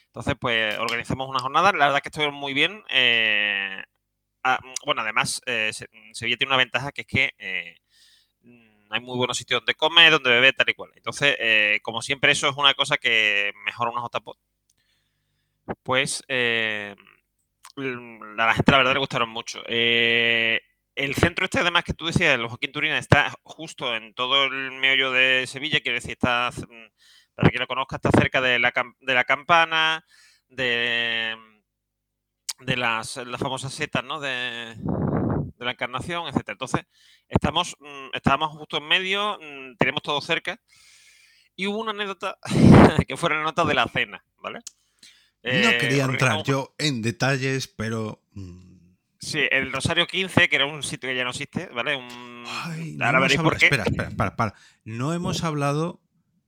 [0.07, 1.71] Entonces, pues organizamos una jornada.
[1.73, 2.83] La verdad es que estuvieron muy bien.
[2.89, 3.83] Eh,
[4.43, 5.69] ah, bueno, además, eh,
[6.13, 7.77] Sevilla tiene una ventaja que es que eh,
[8.89, 10.89] hay muy buenos sitios donde comer, donde beber, tal y cual.
[10.95, 11.37] Entonces,
[11.83, 14.39] como siempre, eso es una cosa que mejora una JPOT
[15.83, 16.95] pues eh,
[17.77, 19.61] a la gente la verdad le gustaron mucho.
[19.67, 20.61] Eh,
[20.95, 24.71] el centro este, además que tú decías, el Joaquín Turina, está justo en todo el
[24.71, 26.51] meollo de Sevilla, quiere decir, está,
[27.35, 30.05] para quien lo conozca, está cerca de la, de la campana,
[30.47, 31.35] de,
[32.59, 34.19] de las, las famosas setas, ¿no?
[34.21, 34.75] De,
[35.57, 36.49] de la encarnación, etc.
[36.49, 36.81] Entonces,
[37.27, 40.59] estamos, mm, estábamos justo en medio, mm, tenemos todo cerca,
[41.55, 42.37] y hubo una anécdota
[43.07, 44.59] que fue la nota de la cena, ¿vale?
[45.45, 48.21] No quería entrar yo en detalles, pero.
[48.33, 48.65] mm,
[49.19, 51.95] Sí, el Rosario 15, que era un sitio que ya no existe, ¿vale?
[51.95, 52.43] Un...
[52.47, 53.65] Ay, no Ahora hemos veréis por qué.
[53.65, 54.53] Espera, espera, para, para.
[54.83, 55.99] No hemos hablado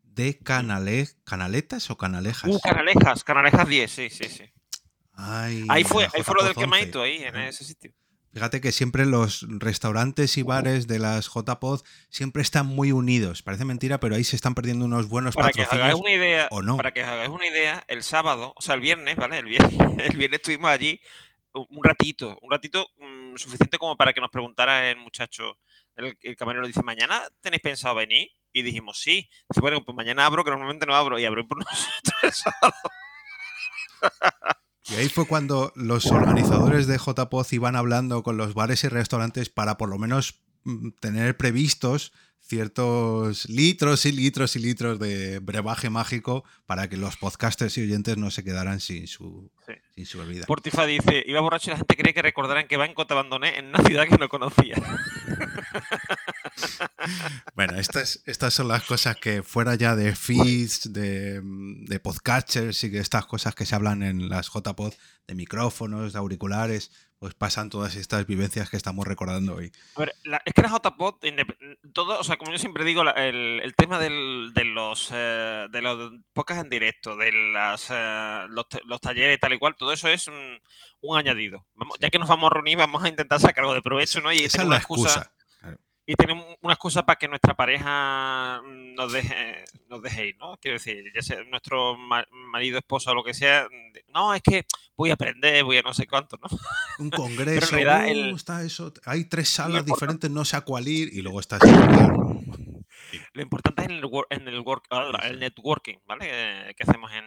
[0.03, 1.07] de canale...
[1.23, 2.47] canaletas o canalejas.
[2.47, 4.43] Uh, Canalejas, Canalejas 10, sí, sí, sí.
[5.13, 6.77] Ay, Ahí fue, ahí fue lo del JPOD 11.
[6.77, 7.91] quemadito, ahí, en ese sitio.
[8.38, 13.41] Fíjate que siempre los restaurantes y bares de las JPod siempre están muy unidos.
[13.41, 16.47] Parece mentira, pero ahí se están perdiendo unos buenos Para que os hagáis una idea,
[16.52, 16.78] o no.
[16.78, 19.39] para que os hagáis una idea, el sábado, o sea, el viernes, ¿vale?
[19.39, 19.73] El viernes,
[20.12, 21.02] el viernes estuvimos allí
[21.52, 25.58] un un ratito, un ratito mm, suficiente como para que nos preguntara el muchacho,
[25.95, 28.30] el, el camarero dice, ¿mañana tenéis pensado venir?
[28.54, 29.28] Y dijimos, sí.
[29.50, 32.76] Dice, bueno, pues mañana abro, que normalmente no abro, y abro por nosotros el sábado.
[34.89, 39.50] Y ahí fue cuando los organizadores de JPod iban hablando con los bares y restaurantes
[39.50, 40.39] para por lo menos
[40.99, 47.77] tener previstos ciertos litros y litros y litros de brebaje mágico para que los podcasters
[47.77, 49.73] y oyentes no se quedaran sin su, Sí.
[49.95, 50.45] sin su bebida.
[50.45, 53.65] Portifa dice, iba borracho y la gente quería que recordaran que Banco te abandoné en
[53.67, 54.75] una ciudad que no conocía.
[57.56, 62.84] Bueno, estas, estas son las cosas que fuera ya de feeds, de, mm, de podcasters
[62.84, 64.93] y que estas cosas que se hablan en las JPod,
[65.27, 69.71] de micrófonos, de auriculares, pues pasan todas estas vivencias que estamos recordando hoy.
[69.95, 70.69] A ver, la- es que la
[71.23, 71.58] indep-
[71.93, 75.67] todo, o sea, como yo siempre digo, la- el, el tema del- de los eh,
[75.71, 79.91] de los podcasts en directo, de las, eh, los, los talleres tal y cual, todo
[79.93, 80.62] eso es un,
[81.01, 81.65] un añadido.
[81.73, 84.32] Vamos, ya que nos vamos a reunir, vamos a intentar sacar algo de provecho, ¿no?
[84.32, 85.32] Y Esa es la excusa.
[86.10, 90.58] Y tenemos una excusa para que nuestra pareja mm, nos deje, nos deje ir, ¿no?
[90.58, 93.67] Quiero decir, ya sea nuestro ma- marido, esposa o lo que sea,
[94.13, 94.65] no, es que
[94.96, 96.48] voy a aprender, voy a no sé cuánto, ¿no?
[97.00, 100.88] Un congreso, realidad uh, el- está eso, hay tres salas diferentes, no sé a cuál
[100.88, 101.60] ir, y luego está.
[103.34, 106.26] Lo importante es en el, en el, work, ah, el networking, ¿vale?
[106.32, 107.26] Eh, que hacemos en,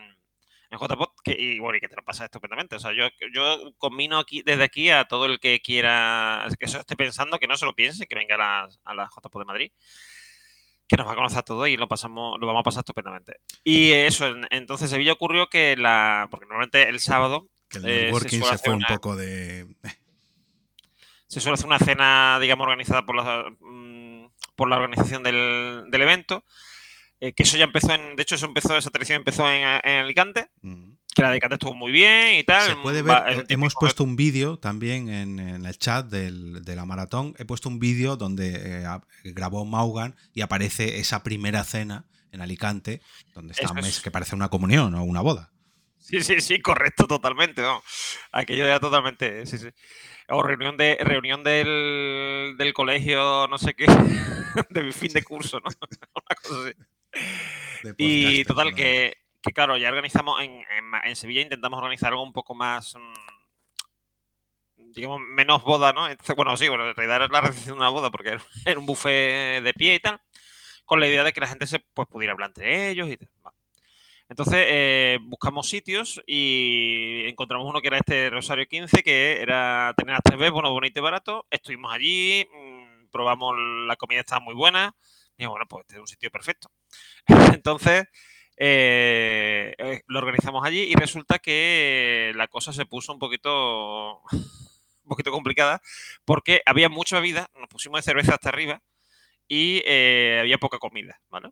[0.70, 2.76] en JPod, que, y bueno, y que te lo pasas estupendamente.
[2.76, 6.78] O sea, yo, yo combino aquí, desde aquí a todo el que quiera, que eso
[6.78, 9.46] esté pensando, que no se lo piense, que venga a la, a la JPod de
[9.46, 9.72] Madrid.
[10.87, 13.40] que nos va a conocer todo y lo pasamos, lo vamos a pasar estupendamente.
[13.64, 16.28] Y eso, entonces Sevilla ocurrió que la.
[16.30, 17.48] Porque normalmente el sábado.
[17.68, 19.66] Que el networking se, fue un poco de.
[21.26, 26.44] Se suele hacer una cena, digamos, organizada por la, mm, por la organización del, evento.
[27.20, 28.16] Que eso ya empezó en.
[28.16, 30.48] De hecho, eso empezó, esa tradición empezó en, Alicante.
[30.62, 32.68] Mm que la de estuvo muy bien y tal.
[32.68, 37.35] Se puede ver, hemos puesto un vídeo también en, el chat de la maratón.
[37.38, 38.85] He puesto un vídeo donde eh,
[39.24, 43.00] grabó Maugan y aparece esa primera cena en Alicante,
[43.35, 45.52] donde está mes que parece una comunión o una boda.
[45.98, 47.61] Sí, sí, sí, correcto, totalmente.
[47.62, 47.83] ¿no?
[48.33, 49.46] Aquello era totalmente.
[49.46, 49.68] Sí, sí.
[50.28, 53.87] O reunión de reunión del, del colegio, no sé qué,
[54.70, 55.66] de fin de curso, ¿no?
[56.14, 57.00] Una cosa así.
[57.99, 60.62] Y total, que que claro, ya organizamos en,
[61.05, 66.09] en, Sevilla, intentamos organizar algo un poco más, mm, digamos, menos boda, ¿no?
[66.37, 69.62] bueno, sí, bueno, en realidad era la recepción de una boda porque era un buffet
[69.62, 70.20] de pie y tal,
[70.85, 73.29] con la idea de que la gente se pues, pudiera hablar entre ellos y tal.
[74.29, 80.14] Entonces eh, buscamos sitios y encontramos uno que era este Rosario 15, que era tener
[80.14, 81.46] a tres veces, bueno, bonito y barato.
[81.51, 83.57] Estuvimos allí, mm, probamos
[83.88, 84.94] la comida, estaba muy buena.
[85.40, 86.70] Y bueno, pues este es un sitio perfecto.
[87.55, 88.05] Entonces,
[88.59, 95.09] eh, eh, lo organizamos allí y resulta que la cosa se puso un poquito, un
[95.09, 95.81] poquito complicada
[96.26, 98.83] porque había mucha bebida, nos pusimos de cerveza hasta arriba
[99.48, 101.48] y eh, había poca comida, ¿vale?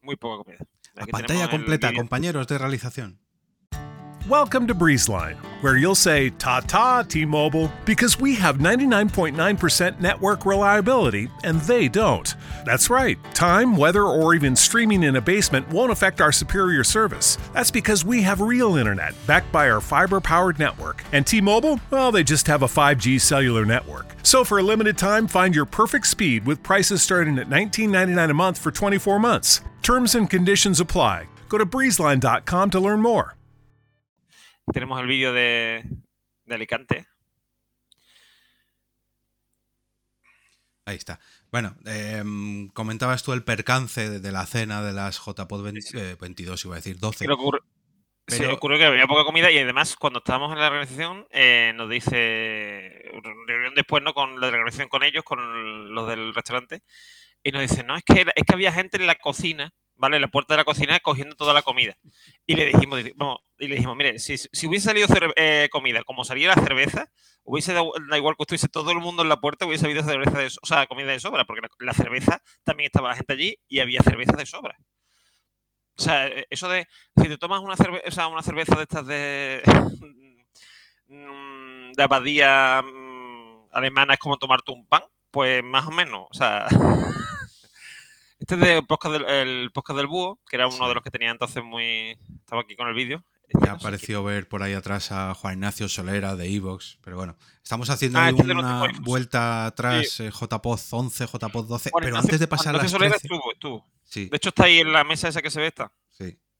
[0.00, 0.64] Muy poca comida.
[0.94, 3.25] La pantalla completa, compañeros de realización.
[4.28, 10.44] Welcome to Breezeline, where you'll say ta ta T Mobile because we have 99.9% network
[10.44, 12.34] reliability and they don't.
[12.64, 17.38] That's right, time, weather, or even streaming in a basement won't affect our superior service.
[17.52, 21.04] That's because we have real internet backed by our fiber powered network.
[21.12, 24.12] And T Mobile, well, they just have a 5G cellular network.
[24.24, 28.34] So for a limited time, find your perfect speed with prices starting at $19.99 a
[28.34, 29.60] month for 24 months.
[29.82, 31.28] Terms and conditions apply.
[31.48, 33.35] Go to breezeline.com to learn more.
[34.72, 35.84] Tenemos el vídeo de,
[36.44, 37.06] de Alicante.
[40.86, 41.18] Ahí está.
[41.50, 45.64] Bueno, em, comentabas tú el percance de, la cena de las JPod
[46.20, 47.26] 22, iba a decir 12.
[48.28, 51.72] Se le ocurrió que había poca comida y además cuando estábamos en la organización eh,
[51.76, 53.02] nos dice,
[53.46, 54.14] reunión después, ¿no?
[54.14, 56.82] Con la organización con ellos, con los del restaurante,
[57.42, 60.16] y nos dice, no, es que, es que había gente en la cocina ¿vale?
[60.16, 61.96] En la puerta de la cocina cogiendo toda la comida.
[62.46, 63.00] Y le dijimos,
[63.58, 67.10] y le dijimos, mire, si, si hubiese salido eh, comida como salía la cerveza,
[67.44, 70.38] hubiese dado da igual que estuviese todo el mundo en la puerta, hubiese habido cerveza
[70.38, 73.80] de, o sea, comida de sobra, porque la, cerveza también estaba la gente allí y
[73.80, 74.76] había cerveza de sobra.
[75.98, 78.82] O sea, e, eso de, si te tomas una cerveza, o sea, una cerveza de
[78.82, 79.62] estas de,
[81.08, 86.66] de abadía mm, alemana es como tomarte un pan, pues más o menos, o sea...
[88.38, 91.10] Este es de podcast del, el podcast del búho, que era uno de los que
[91.10, 92.18] tenía entonces muy.
[92.40, 93.24] Estaba aquí con el vídeo.
[93.60, 97.36] Me ha parecido ver por ahí atrás a Juan Ignacio Solera de Evox, pero bueno,
[97.62, 102.48] estamos haciendo ah, este una vuelta atrás, eh, JPOZ 11, JPOZ 12, pero antes de
[102.48, 103.86] pasar a las Solera estuvo, estuvo.
[104.02, 104.28] Sí.
[104.28, 105.92] De hecho está ahí en la mesa esa que se ve esta.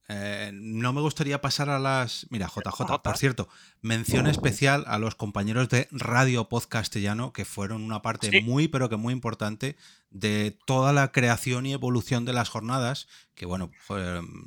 [0.09, 2.27] Eh, no me gustaría pasar a las.
[2.31, 3.49] Mira, JJ, por cierto,
[3.83, 8.97] mención especial a los compañeros de Radio Podcastellano, que fueron una parte muy, pero que
[8.97, 9.77] muy importante
[10.11, 13.09] de toda la creación y evolución de las jornadas.
[13.35, 13.73] Que bueno,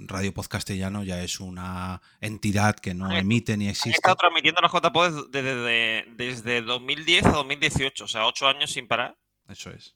[0.08, 3.98] Radio Podcastellano ya es una entidad que no emite ni existe.
[3.98, 9.18] Estado transmitiendo los JPod desde, desde 2010 a 2018, o sea, ocho años sin parar.
[9.50, 9.96] Eso es.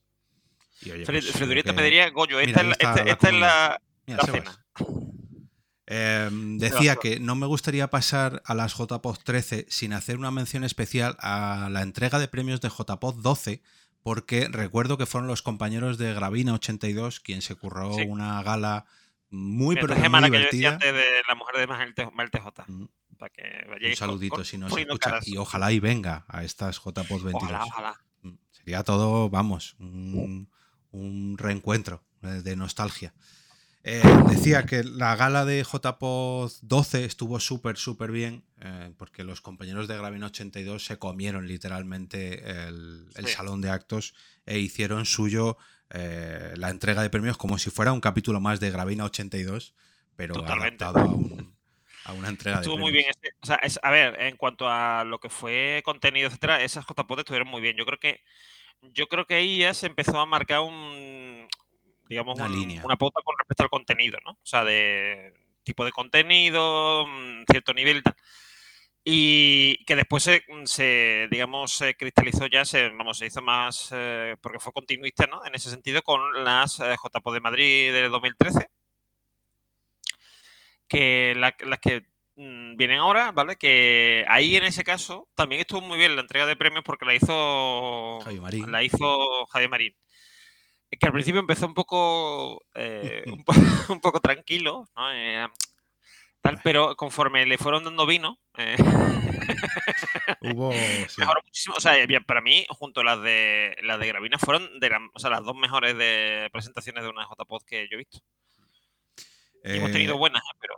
[0.81, 3.79] Y pues, me diría, Goyo, esta, es la,
[4.25, 4.65] cena.
[5.85, 10.63] Em, decía que no me gustaría pasar a las JPOD 13 sin hacer una mención
[10.63, 13.61] especial a la entrega de premios de JPOD 12,
[14.01, 18.85] porque recuerdo que fueron los compañeros de Gravina 82 quien se curró una gala
[19.29, 20.77] muy, pero muy divertida.
[20.77, 21.67] Que de la mujer de
[22.11, 22.65] Mal TJ.
[22.67, 25.19] un saludito si nos escucha.
[25.25, 27.51] Y ojalá y venga a estas JPOD 22.
[28.21, 30.49] Mm, sería todo, vamos, un,
[30.91, 33.13] un reencuentro de nostalgia.
[33.85, 39.41] Eh, decía que la gala de JPOD 12 estuvo súper, súper bien, eh, porque los
[39.41, 44.13] compañeros de Gravina 82 se comieron literalmente el, salón de actos
[44.45, 45.57] e hicieron suyo
[45.89, 49.73] eh, la entrega de premios como si fuera un capítulo más de Gravina 82,
[50.15, 51.19] pero adaptado
[52.05, 53.11] a, una entrega Estuvo de muy bien.
[53.41, 57.49] o sea, a ver, en cuanto a lo que fue contenido, etcétera, esas JPOD estuvieron
[57.49, 57.75] muy bien.
[57.75, 58.21] Yo creo que
[58.93, 61.47] yo creo que ahí ya se empezó a marcar un,
[62.13, 62.81] digamos, una, línea.
[62.85, 64.31] una pauta con respecto al contenido, ¿no?
[64.31, 68.15] O sea, de tipo de contenido, mm, cierto nivel y tal.
[69.05, 70.29] y que después
[70.65, 75.45] se, digamos, se cristalizó ya, se, vamos, se hizo más, eh, porque fue continuista, ¿no?
[75.45, 78.69] En ese sentido, con las eh, JPO de Madrid del 2013,
[80.87, 83.57] que las que mm, vienen ahora, ¿vale?
[83.57, 87.15] Que ahí en ese caso también estuvo muy bien la entrega de premios porque la
[87.15, 88.71] hizo Javier Marín.
[88.71, 89.95] La hizo Javier Marín.
[90.99, 93.23] Que al principio empezó un poco, eh,
[93.89, 95.51] un, poco tranquilo, ¿no?
[96.63, 98.75] pero conforme le fueron dando vino, eh,
[100.41, 100.71] Hubo.
[101.17, 101.75] mejoró muchísimo.
[101.77, 101.93] O sea,
[102.25, 105.55] para mí, junto a las de las de Gravina, fueron de o sea, las dos
[105.55, 108.19] mejores de presentaciones de una JPod que yo he visto.
[109.63, 110.57] hemos tenido Eh, buenas, ¿eh?
[110.59, 110.75] pero.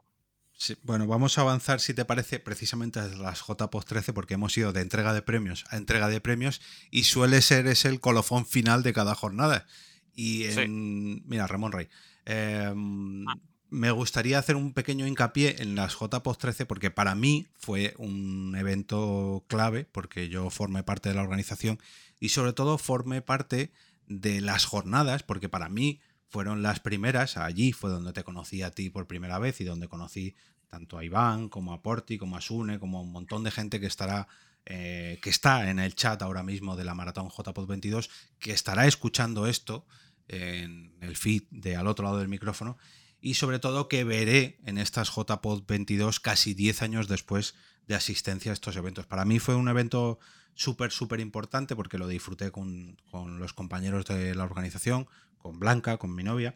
[0.58, 4.58] Sí, bueno, vamos a avanzar, si te parece, precisamente a las JPOS 13, porque hemos
[4.58, 8.46] ido de entrega de premios a entrega de premios y suele ser ese el colofón
[8.46, 9.68] final de cada jornada.
[10.16, 11.22] Y en.
[11.28, 11.88] Mira, Ramón Rey.
[12.26, 13.38] em, Ah.
[13.72, 18.56] Me gustaría hacer un pequeño hincapié en las JPOS 13 porque para mí fue un
[18.56, 21.80] evento clave, porque yo formé parte de la organización
[22.20, 23.72] y sobre todo formé parte
[24.08, 26.00] de las jornadas, porque para mí
[26.30, 29.88] fueron las primeras, allí fue donde te conocí a ti por primera vez y donde
[29.90, 30.36] conocí
[30.70, 33.80] tanto a Iván como a Porti, como a Sune, como a un montón de gente
[33.80, 34.28] que estará
[34.66, 38.88] eh, que está en el chat ahora mismo de la Maratón JPod 22, que estará
[38.88, 39.86] escuchando esto
[40.28, 42.78] en el feed de al otro lado del micrófono
[43.22, 47.56] y sobre todo que veré en estas JPod 22 casi 10 años después
[47.88, 49.06] de asistencia a estos eventos.
[49.06, 50.20] Para mí fue un evento
[50.54, 55.98] súper, súper importante porque lo disfruté con, con los compañeros de la organización, con Blanca,
[55.98, 56.56] con mi novia.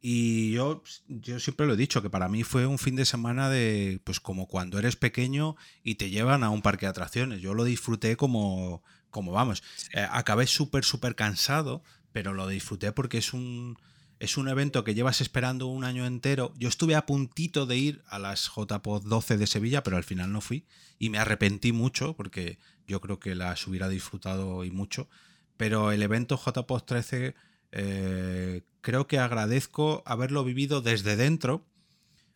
[0.00, 3.48] Y yo, yo siempre lo he dicho, que para mí fue un fin de semana
[3.48, 7.40] de, pues como cuando eres pequeño y te llevan a un parque de atracciones.
[7.40, 9.62] Yo lo disfruté como, como vamos.
[9.92, 11.82] Eh, acabé súper, súper cansado,
[12.12, 13.78] pero lo disfruté porque es un,
[14.18, 16.52] es un evento que llevas esperando un año entero.
[16.56, 20.32] Yo estuve a puntito de ir a las JPod 12 de Sevilla, pero al final
[20.32, 20.66] no fui.
[20.98, 25.08] Y me arrepentí mucho porque yo creo que las hubiera disfrutado y mucho.
[25.56, 27.34] Pero el evento JPod 13
[27.78, 31.66] eh, creo que agradezco haberlo vivido desde dentro,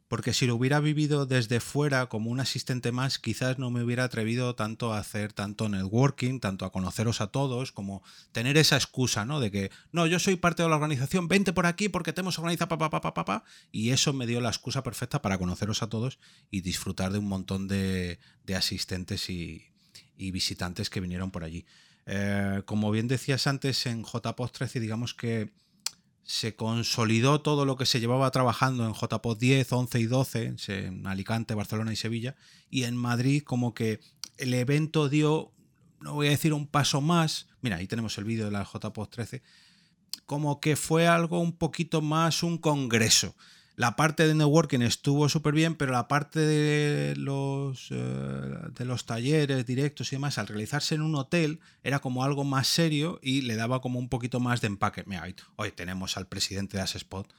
[0.07, 4.05] porque si lo hubiera vivido desde fuera como un asistente más, quizás no me hubiera
[4.05, 9.25] atrevido tanto a hacer tanto networking, tanto a conoceros a todos, como tener esa excusa,
[9.25, 9.41] ¿no?
[9.41, 12.39] De que, no, yo soy parte de la organización, vente por aquí porque te hemos
[12.39, 16.19] organizado, papá, papá, papá, y eso me dio la excusa perfecta para conoceros a todos
[16.51, 18.19] y disfrutar de un montón de,
[18.55, 19.71] asistentes y
[20.19, 21.65] visitantes que vinieron por allí.
[22.07, 25.53] Eh, como bien decías antes, en JPOD 13, digamos que
[26.23, 31.07] se consolidó todo lo que se llevaba trabajando en JPOD 10, 11 y 12, en
[31.07, 32.37] Alicante, Barcelona y Sevilla,
[32.71, 34.01] y en Madrid como que
[34.39, 35.53] el evento dio,
[36.01, 39.09] no voy a decir un paso más, mira, ahí tenemos el vídeo de la JPOD
[39.09, 39.43] 13,
[40.25, 43.35] como que fue algo un poquito más un congreso.
[43.77, 49.07] La parte de networking estuvo súper bien, pero la parte de los, eh, de los
[49.07, 53.43] talleres directos y demás, al realizarse en un hotel, era como algo más serio y
[53.43, 55.05] le daba como un poquito más de empaque.
[55.07, 57.33] Mira, hoy, hoy tenemos al presidente de Asespot.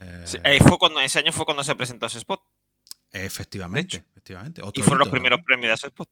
[0.00, 2.40] Eh, fue cuando, ese año fue cuando se presentó Asespot.
[3.12, 4.62] Efectivamente, efectivamente.
[4.62, 6.08] Otro y fueron los primeros premios de Asespot.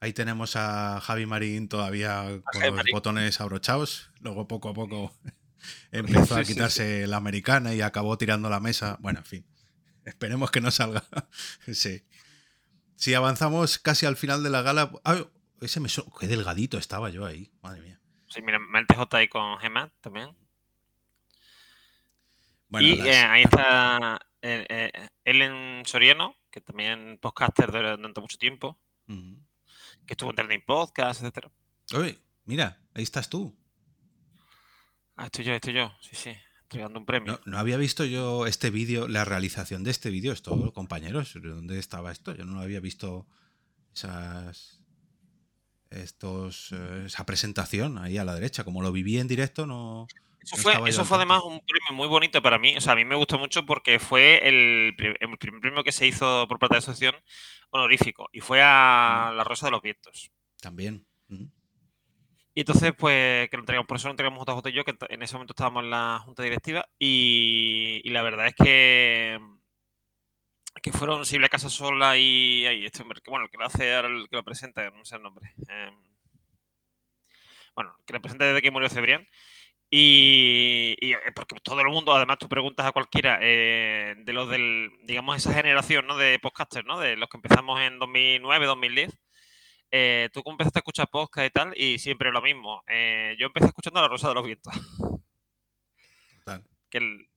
[0.00, 2.92] Ahí tenemos a Javi Marín todavía a con Javi los Marín.
[2.92, 4.10] botones abrochados.
[4.20, 5.12] Luego poco a poco
[5.92, 8.96] empezó a quitarse la americana y acabó tirando la mesa.
[9.00, 9.46] Bueno, en fin.
[10.04, 11.04] Esperemos que no salga.
[11.72, 12.04] sí.
[12.94, 14.90] Si avanzamos casi al final de la gala.
[15.60, 16.10] Ese me so...
[16.18, 17.50] Qué delgadito estaba yo ahí.
[17.62, 18.00] Madre mía.
[18.28, 20.36] Sí, mira, Mel TJ ahí con Gemma también.
[22.68, 23.06] Bueno, y las...
[23.06, 28.78] eh, ahí está eh, eh, Ellen Soriano, que también podcaster durante mucho tiempo.
[29.08, 29.46] Uh -huh.
[30.06, 31.48] Que estuvo en Trending Podcast, etc.
[31.94, 33.56] Oye, mira, ahí estás tú.
[35.16, 36.30] Ah, estoy yo, estoy yo, sí, sí,
[36.62, 37.32] entregando un premio.
[37.32, 41.78] No, no había visto yo este vídeo, la realización de este vídeo, esto, compañeros, ¿dónde
[41.78, 42.34] estaba esto?
[42.34, 43.26] Yo no había visto
[43.94, 44.80] esas
[45.90, 50.06] estos eh, esa presentación ahí a la derecha, como lo viví en directo, no.
[50.40, 52.76] Eso fue, no eso fue además un premio muy bonito para mí.
[52.76, 56.06] O sea, a mí me gustó mucho porque fue el, el primer premio que se
[56.06, 57.20] hizo por parte de la asociación
[57.70, 60.30] honorífico y fue a La Rosa de los Vientos.
[60.60, 61.04] También.
[62.56, 65.22] Y entonces, pues, que lo entregamos, por eso lo entregamos JJ y yo, que en
[65.22, 69.38] ese momento estábamos en la junta directiva, y, la verdad es que
[70.82, 74.08] que fueron Silvia Casasola y, y este hombre, que bueno, el que lo hace ahora,
[74.08, 75.54] el que lo presenta, no sé el nombre.
[75.68, 75.90] Eh,
[77.74, 79.26] bueno, que lo presenta desde que murió Cebrián.
[79.90, 84.90] Y, y, porque todo el mundo, además, tú preguntas a cualquiera eh, de los del,
[85.04, 86.16] digamos, esa generación ¿no?
[86.16, 86.98] de podcasters, ¿no?
[87.00, 89.18] De los que empezamos en 2009, 2010
[89.90, 92.82] eh, tú empezaste a escuchar podcast y tal, y siempre lo mismo.
[92.86, 94.74] Eh, yo empecé escuchando La Rosa de los Vientos.
[96.44, 96.64] Total.
[96.88, 97.28] Que el,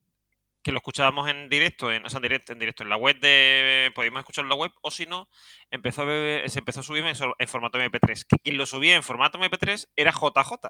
[0.62, 3.20] que lo escuchábamos en directo, en, o sea, en directo, en directo, en la web
[3.20, 3.92] de.
[3.96, 5.30] Podíamos escucharlo en la web, o si no,
[5.72, 6.06] empezó a,
[6.48, 8.26] se empezó a subir en, formato MP3.
[8.28, 10.70] Que quien lo subía en formato MP3 era JJ.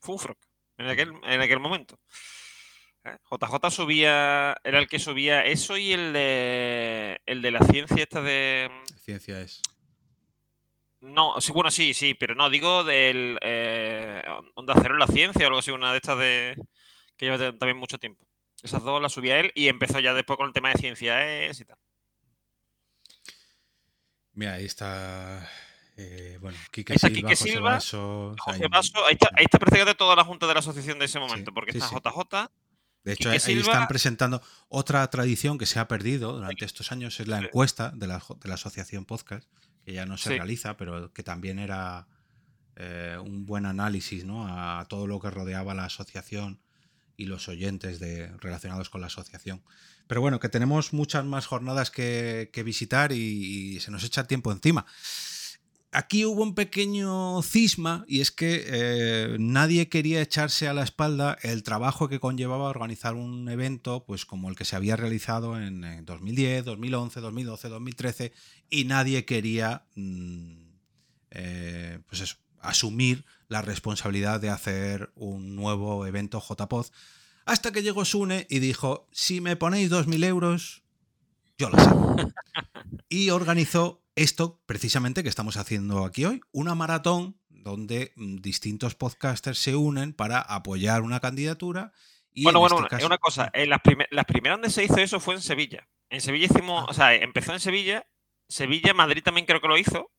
[0.00, 0.38] Funfrock,
[0.78, 1.98] en aquel, en aquel momento.
[3.04, 3.70] JJ ¿eh?
[3.70, 8.70] subía, era el que subía eso y el de el de la ciencia esta de.
[9.00, 9.62] Ciencia es.
[11.00, 14.22] No, sí, bueno, sí, sí, pero no, digo del eh,
[14.54, 16.56] Onda Cero en la ciencia o algo así, una de estas de
[17.16, 18.26] que lleva también mucho tiempo.
[18.62, 21.64] Esas dos las subía él y empezó ya después con el tema de ciencia y
[21.64, 21.78] tal.
[24.32, 25.48] Mira, ahí está.
[25.96, 27.78] Eh, bueno, Quique Silva,
[28.46, 28.60] ahí,
[29.10, 31.88] está, ahí está prácticamente toda la junta de la asociación de ese momento, porque está
[31.90, 32.48] JJ.
[33.02, 37.26] De hecho, ahí están presentando otra tradición que se ha perdido durante estos años, es
[37.26, 39.48] la encuesta de la, de la asociación podcast,
[39.88, 42.06] que ya no se realiza, pero que también era
[42.76, 44.46] eh, un buen análisis ¿no?
[44.46, 46.60] a todo lo que rodeaba la asociación
[47.16, 49.62] y los oyentes de, relacionados con la asociación.
[50.06, 54.52] Pero bueno, que tenemos muchas más jornadas que, visitar y, se nos echa el tiempo
[54.52, 54.84] encima.
[55.90, 61.38] Aquí hubo un pequeño cisma y es que eh, nadie quería echarse a la espalda
[61.42, 66.04] el trabajo que conllevaba organizar un evento pues como el que se había realizado en,
[66.04, 68.32] 2010, 2011, 2012, 2013
[68.68, 70.52] y nadie quería mm,
[71.30, 76.86] eh, pues eso, asumir la responsabilidad de hacer un nuevo evento JPod.
[77.46, 80.82] Hasta que llegó Sune y dijo, si me ponéis 2.000 euros,
[81.56, 81.90] yo lo sé.
[83.08, 89.58] y organizó esto precisamente que estamos haciendo aquí hoy, una maratón donde mm, distintos podcasters
[89.58, 91.92] se unen para apoyar una candidatura.
[92.32, 95.34] Y bueno, bueno, este una cosa, en las, las primeras donde se hizo eso fue
[95.34, 95.88] en Sevilla.
[96.10, 96.90] En Sevilla hicimos, ah.
[96.90, 98.06] o sea, empezó en Sevilla,
[98.48, 100.10] Sevilla, Madrid también creo que lo hizo.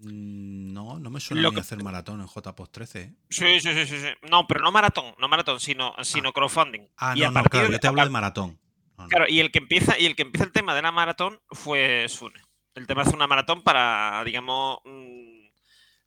[0.00, 3.00] Mm, no, no me suena hacer maratón en JPOS 13.
[3.00, 3.14] ¿eh?
[3.30, 6.32] Sí, sí, sí, sí, No, pero no maratón, no maratón, sino, sino ah.
[6.32, 6.88] crowdfunding.
[6.96, 8.60] Ah, no, no, claro, yo te hablo de maratón.
[9.08, 12.06] Claro, y el que empieza, y el que empieza el tema de la maratón fue
[12.08, 12.40] Sune.
[12.76, 15.48] El tema de una maratón para, digamos, mm,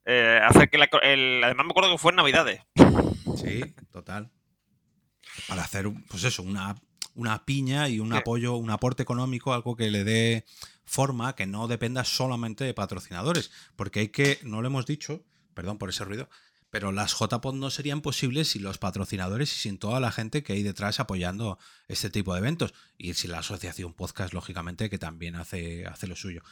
[0.06, 2.62] eh, hacer que la, el, además me acuerdo que fue en Navidades.
[3.36, 3.62] Sí,
[3.92, 4.30] total.
[5.48, 6.76] Para hacer, pues eso, una,
[7.16, 10.46] una piña y un apoyo, un aporte económico, algo que le dé
[10.86, 15.24] forma que no dependa solamente de patrocinadores, porque hay que, no lo hemos dicho,
[15.56, 16.30] perdón por ese ruido,
[16.70, 20.54] pero las JPod no serían posibles sin los patrocinadores y sin toda la gente que
[20.54, 21.58] hay detrás apoyando
[21.88, 22.74] este tipo de eventos.
[22.98, 26.44] Y sin la asociación podcast, lógicamente, que también hace, hace lo suyo.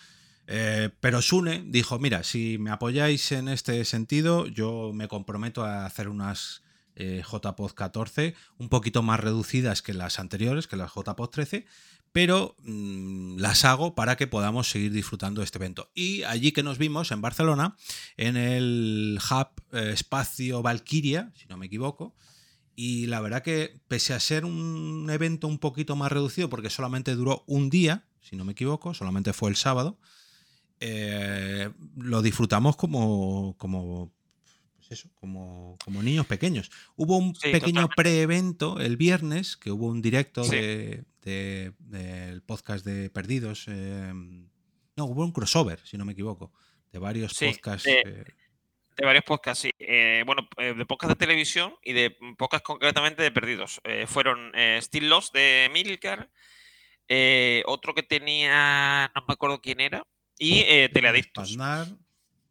[0.47, 5.85] Eh, pero Sune dijo, mira, si me apoyáis en este sentido, yo me comprometo a
[5.85, 6.63] hacer unas
[6.95, 11.65] eh, JPod 14 un poquito más reducidas que las anteriores, que las JPod 13,
[12.17, 15.91] pero mm, las hago para que podamos seguir disfrutando de este evento.
[15.93, 17.75] Y allí que nos vimos, en Barcelona,
[18.17, 22.15] en el Hub eh, Espacio Valkyria, si no me equivoco,
[22.75, 27.13] y la verdad que pese a ser un evento un poquito más reducido, porque solamente
[27.13, 29.99] duró un día, si no me equivoco, solamente fue el sábado,
[30.79, 34.11] eh, lo disfrutamos como, como
[34.87, 36.71] pues eso, como, como, niños pequeños.
[36.95, 41.03] Hubo un pequeño pre-evento el viernes, que hubo un directo de,
[41.79, 43.67] del podcast de Perdidos.
[43.67, 44.47] Em,
[44.95, 46.53] no, hubo un crossover, si no me equivoco,
[46.91, 47.87] de varios podcasts.
[47.87, 48.03] Eh,
[48.95, 49.71] de, varios podcasts, sí.
[49.77, 53.81] Eh, bueno, eh, de podcast de televisión y de podcasts concretamente de Perdidos.
[54.07, 56.29] fueron Still Lost de Milcar,
[57.65, 60.03] otro que tenía, no me acuerdo quién era,
[60.39, 61.57] y Teleadictos.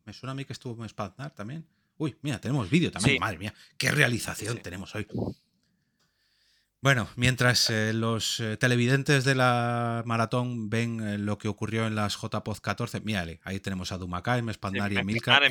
[0.04, 1.66] me suena a mí que estuvo en Spaznar también.
[1.98, 3.18] Uy, mira, tenemos vídeo también.
[3.20, 5.06] Madre mía, qué realización tenemos hoy.
[6.86, 11.96] Bueno, mientras eh, los eh, televidentes de la maratón ven eh, lo que ocurrió en
[11.96, 15.42] las JPOZ 14, mírale, ahí tenemos a Dumacay, Spandar y Emilcar.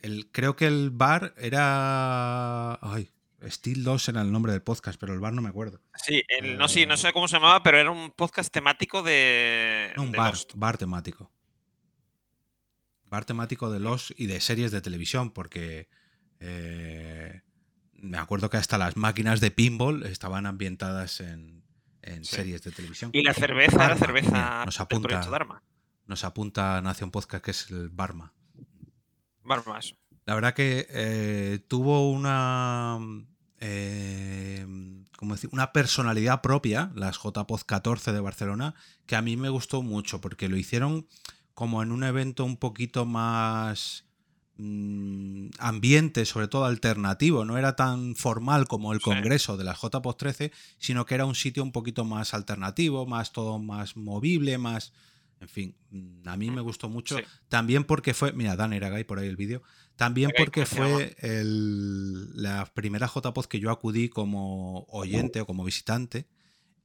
[0.00, 2.78] El, creo que el bar era.
[2.80, 3.10] Ay,
[3.44, 5.80] Steel 2 era el nombre del podcast, pero el bar no me acuerdo.
[5.96, 6.22] Sí,
[6.56, 9.92] no, sí, no sé cómo se llamaba, pero era un podcast temático de.
[9.96, 11.30] un bar, bar temático.
[13.08, 15.88] Bar temático de los y de series de televisión, porque
[18.00, 21.64] me acuerdo que hasta las máquinas de pinball estaban ambientadas en,
[22.22, 23.10] series de televisión.
[23.12, 25.62] Y la cerveza, la cerveza nos apunta,
[26.06, 28.32] Nos apunta Nación Podcast que es el Barma.
[29.42, 29.96] Barma, eso.
[30.24, 32.98] La verdad que eh, tuvo una.
[33.60, 34.64] Eh,
[35.20, 35.50] decir?
[35.52, 38.74] Una personalidad propia, las JPod 14 de Barcelona,
[39.06, 41.06] que a mí me gustó mucho porque lo hicieron
[41.58, 44.04] como en un evento un poquito más
[44.60, 50.16] Mm, ambiente, sobre todo alternativo, no era tan formal como el congreso de la JPOS
[50.16, 54.92] 13, sino que era un sitio un poquito más alternativo, más todo más movible, más...
[55.40, 57.18] En fin, mm, a mí me gustó mucho.
[57.48, 59.62] También porque fue, mira, Dan Eragay por ahí el vídeo.
[59.94, 66.26] También porque fue la primera JPOZ que yo acudí como oyente o como visitante.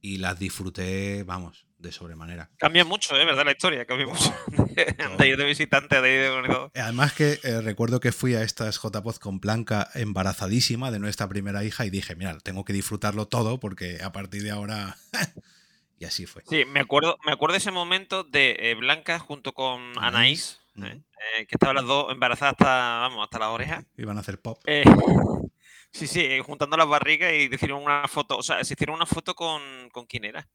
[0.00, 2.50] y las disfruté, vamos, de sobremanera.
[2.56, 3.24] Cambia mucho, ¿eh?
[3.24, 3.44] ¿Verdad?
[3.44, 4.34] La historia cambia mucho.
[5.18, 6.72] de ir de visitante de ir de organizador.
[6.74, 11.62] Además que eh, recuerdo que fui a estas JPOZ con Blanca embarazadísima de nuestra primera
[11.62, 14.96] hija y dije, mira, tengo que disfrutarlo todo porque a partir de ahora...
[16.00, 16.42] y así fue.
[16.48, 21.02] Sí, me acuerdo, me acuerdo de ese momento de eh, Blanca junto con Anaís, ¿eh?
[21.46, 23.84] que estaban las dos embarazadas hasta, vamos, hasta las orejas.
[23.96, 24.58] Iban a hacer pop.
[25.92, 29.34] sí, sí, juntando las barrigas y hicieron una foto, o sea, se hicieron una foto
[29.34, 30.48] con, con quién era.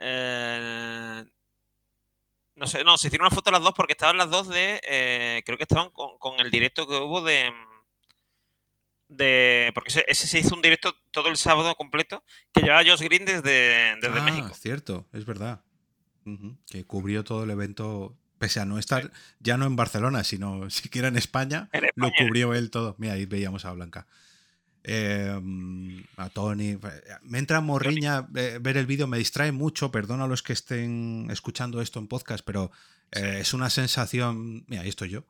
[0.00, 1.24] Eh,
[2.56, 4.80] no sé, no, se hicieron una foto las dos porque estaban las dos de.
[4.84, 7.52] Eh, creo que estaban con, el directo que hubo de.
[9.08, 13.24] de porque ese, se hizo un directo todo el sábado completo que llevaba Josh Green
[13.24, 14.50] desde, desde ah, México.
[14.54, 15.62] cierto, es verdad.
[16.70, 21.08] Que cubrió todo el evento, pese a no estar ya no en Barcelona, sino siquiera
[21.08, 21.92] en España, en España.
[21.94, 22.94] lo cubrió él todo.
[22.98, 24.06] Mira, ahí veíamos a Blanca.
[24.82, 26.78] Em, a Tony.
[27.22, 31.82] Me entra morriña ver el vídeo, me distrae mucho, perdona a los que estén escuchando
[31.82, 32.70] esto en podcast, pero
[33.12, 35.24] eh, es una sensación, mira, ahí estoy yo,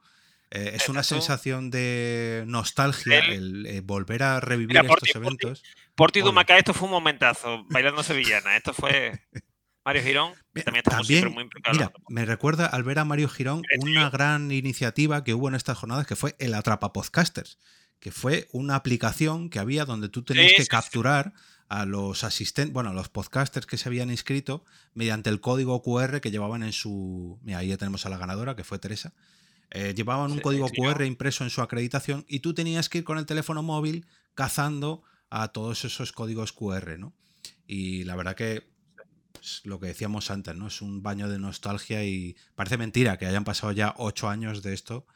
[0.53, 5.65] eh, es una sensación de nostalgia el, eh, volver a revivir estos eventos.
[5.97, 9.21] Por ti, Dumaca, esto fue un momentazo, bailando sevillana, esto fue...
[9.83, 14.53] Mario Girón también, también muy Mira, me recuerda al ver a Mario Girón una gran
[14.53, 17.57] iniciativa que hubo en estas jornadas que fue el Atrapa Podcasters
[18.01, 21.35] que fue una aplicación que había donde tú tenías que capturar
[21.69, 26.21] a los asistentes, bueno, a los podcasters que se habían inscrito mediante el código QR
[26.21, 27.39] que llevaban en su...
[27.43, 29.13] Mira, ahí ya tenemos a la ganadora, que fue Teresa.
[29.71, 33.19] Eh, llevaban un código QR impreso en su acreditación y tú tenías que ir con
[33.19, 37.13] el teléfono móvil cazando a todos esos códigos QR, ¿no?
[37.69, 38.69] Y la verdad que
[39.41, 40.67] es lo que decíamos antes, ¿no?
[40.67, 44.75] Es un baño de nostalgia y parece mentira que hayan pasado ya ocho años de
[44.75, 45.07] esto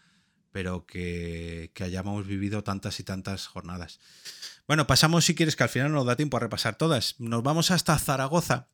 [0.55, 3.99] pero que, hayamos vivido tantas y tantas jornadas.
[4.69, 7.17] Bueno, pasamos si quieres, que al final nos da tiempo a repasar todas.
[7.19, 8.69] Nos vamos hasta Zaragoza,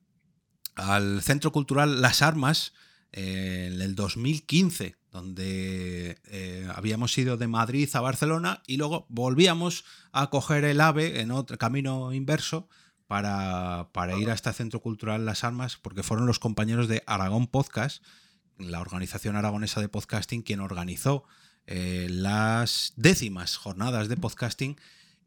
[0.75, 2.75] al Centro Cultural Las Armas,
[3.13, 10.29] en el 2015, donde eh, habíamos ido de Madrid a Barcelona y luego volvíamos a
[10.29, 12.69] coger el AVE en otro camino inverso
[13.07, 17.47] para, para ir a este Centro Cultural Las Armas, porque fueron los compañeros de Aragón
[17.47, 18.05] Podcast,
[18.59, 21.25] la organización aragonesa de podcasting, quien organizó
[21.67, 24.77] eh, las décimas jornadas de podcasting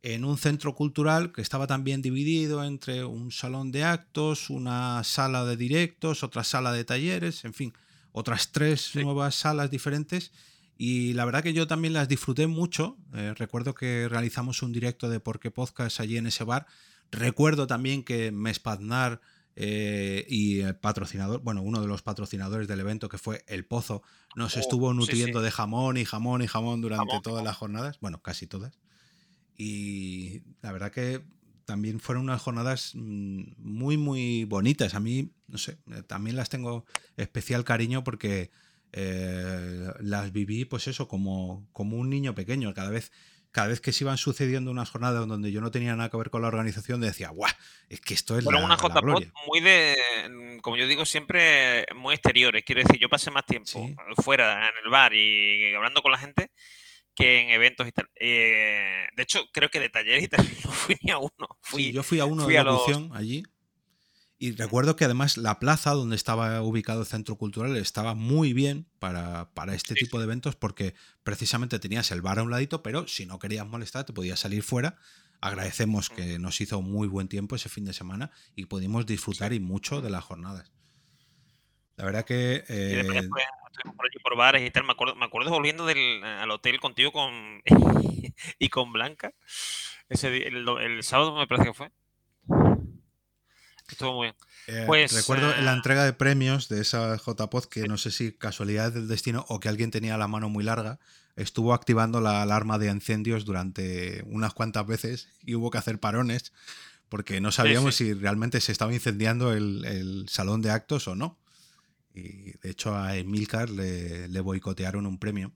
[0.03, 5.45] en un centro cultural que estaba también dividido entre un salón de actos, una sala
[5.45, 7.73] de directos, otra sala de talleres, en fin,
[8.11, 10.31] otras tres nuevas salas diferentes.
[10.77, 12.97] Y la verdad que yo también las disfruté mucho.
[13.13, 16.67] Eh, recuerdo que realizamos un directo de Porque Podcast allí en ese bar.
[17.11, 19.21] Recuerdo también que Mespaznar
[19.56, 24.01] eh, y el patrocinador, bueno, uno de los patrocinadores del evento que fue El Pozo,
[24.36, 28.22] nos oh, estuvo nutriendo de jamón y jamón y jamón durante todas las jornadas, bueno,
[28.22, 28.80] casi todas.
[29.56, 31.24] Y la verdad que
[31.66, 34.95] también fueron unas jornadas mm, muy, muy bonitas.
[34.95, 36.86] A mí, no sé, eh, también las tengo
[37.18, 38.51] especial cariño porque
[38.91, 42.74] eh, las viví, pues eso, como, como un niño pequeño.
[42.74, 43.12] Cada vez
[43.54, 46.32] cada vez que se iban sucediendo unas jornadas donde yo no tenía nada que ver
[46.32, 47.54] con la organización, decía, ¡guau!
[47.88, 52.64] Es que esto es bueno, una JPOT muy de, como yo digo siempre, muy exteriores.
[52.66, 53.88] Quiero decir, yo pasé más tiempo
[54.24, 56.49] fuera, en el bar y hablando con la gente
[57.14, 58.10] que en eventos y tal.
[58.16, 61.47] Eh, de hecho, creo que de talleres y tal no fui ni a uno.
[61.62, 63.43] Fui, yo fui a uno de locución allí
[64.44, 68.86] y recuerdo que además la plaza donde estaba ubicado el centro cultural estaba muy bien
[69.00, 73.26] para, este tipo de eventos porque precisamente tenías el bar a un ladito, pero si
[73.26, 74.98] no querías molestar te podías salir fuera.
[75.39, 79.62] Agradecemos que nos hizo muy buen tiempo ese fin de semana y pudimos disfrutar y
[79.62, 80.74] mucho de las jornadas.
[81.96, 82.66] La verdad que...
[82.68, 83.30] Eh,
[83.96, 84.84] por allí por bares y tal.
[84.84, 87.62] Me acuerdo, me acuerdo volviendo del, al hotel contigo con
[88.60, 89.32] y con Blanca.
[90.10, 91.91] Ese, el, el sábado me parece que fue.
[93.89, 94.36] Estuvo muy bien.
[94.67, 98.31] Eh, pues, recuerdo la eh, entrega de premios de esa JPod que no sé si
[98.31, 100.99] casualidad del destino o que alguien tenía la mano muy larga,
[101.36, 106.53] estuvo activando la alarma de incendios durante unas cuantas veces y hubo que hacer parones
[107.09, 111.38] porque no sabíamos si realmente se estaba incendiando el, salón de actos o no.
[112.15, 115.51] Y de hecho a Emilcar le, le boicotearon un premio.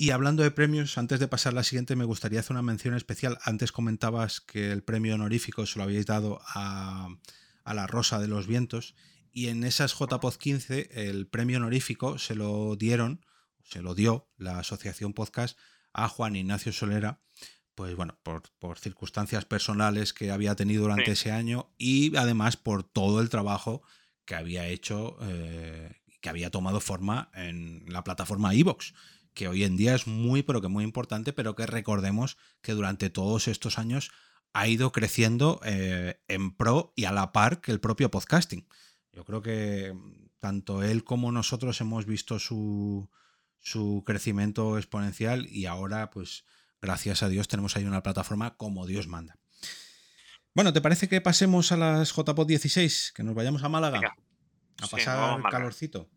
[0.00, 2.94] Y hablando de premios, antes de pasar a la siguiente, me gustaría hacer una mención
[2.94, 3.36] especial.
[3.42, 7.10] Antes comentabas que el premio honorífico se lo habíais dado a,
[7.66, 8.94] la Rosa de los Vientos.
[9.30, 13.26] Y en esas JPod 15, el premio honorífico se lo dieron,
[13.62, 15.58] se lo dio la Asociación Podcast
[15.92, 17.20] a Juan Ignacio Solera,
[17.74, 23.20] pues bueno, por, circunstancias personales que había tenido durante ese año y además por todo
[23.20, 23.82] el trabajo
[24.24, 28.94] que había hecho, eh, que había tomado forma en la plataforma iVox
[29.34, 33.10] que hoy en día es muy, pero que muy importante, pero que recordemos que durante
[33.10, 34.10] todos estos años
[34.52, 38.66] ha ido creciendo eh, en pro y a la par que el propio podcasting.
[39.12, 39.94] Yo creo que
[40.40, 43.08] tanto él como nosotros hemos visto su,
[43.58, 46.44] su crecimiento exponencial y ahora, pues,
[46.80, 49.38] gracias a Dios, tenemos ahí una plataforma como Dios manda.
[50.54, 53.12] Bueno, ¿te parece que pasemos a las JPod 16?
[53.14, 54.16] Que nos vayamos a Málaga
[54.80, 56.08] a pasar el calorcito.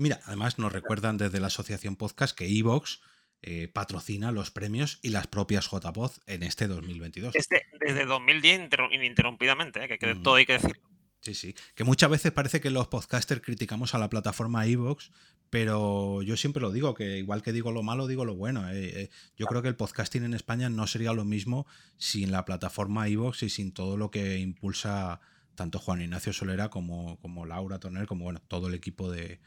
[0.00, 3.02] Mira, además nos recuerdan desde la Asociación Podcast que Evox
[3.42, 7.34] eh, patrocina los premios y las propias JPod en este 2022.
[7.34, 9.88] Desde, desde 2010 ininterrumpidamente, ¿eh?
[9.88, 10.80] que, que todo hay que decirlo.
[11.20, 11.54] Sí, sí.
[11.74, 15.10] Que muchas veces parece que los podcasters criticamos a la plataforma Evox,
[15.50, 18.70] pero yo siempre lo digo, que igual que digo lo malo, digo lo bueno.
[18.70, 19.10] Eh, eh.
[19.36, 21.66] yo creo que el podcasting en España no sería lo mismo
[21.98, 25.20] sin la plataforma Evox y sin todo lo que impulsa
[25.56, 29.40] tanto Juan Ignacio Solera como, como Laura Torner, como bueno, todo el equipo de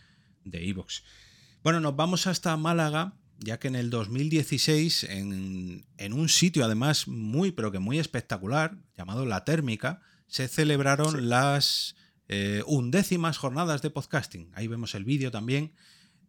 [0.51, 1.03] Evox.
[1.63, 7.07] bueno, nos vamos hasta Málaga, ya que en el 2016, en, en un sitio además
[7.07, 11.95] muy, pero que muy espectacular, llamado La Térmica, se celebraron las
[12.27, 14.49] eh, undécimas jornadas de podcasting.
[14.55, 15.73] Ahí vemos el vídeo también.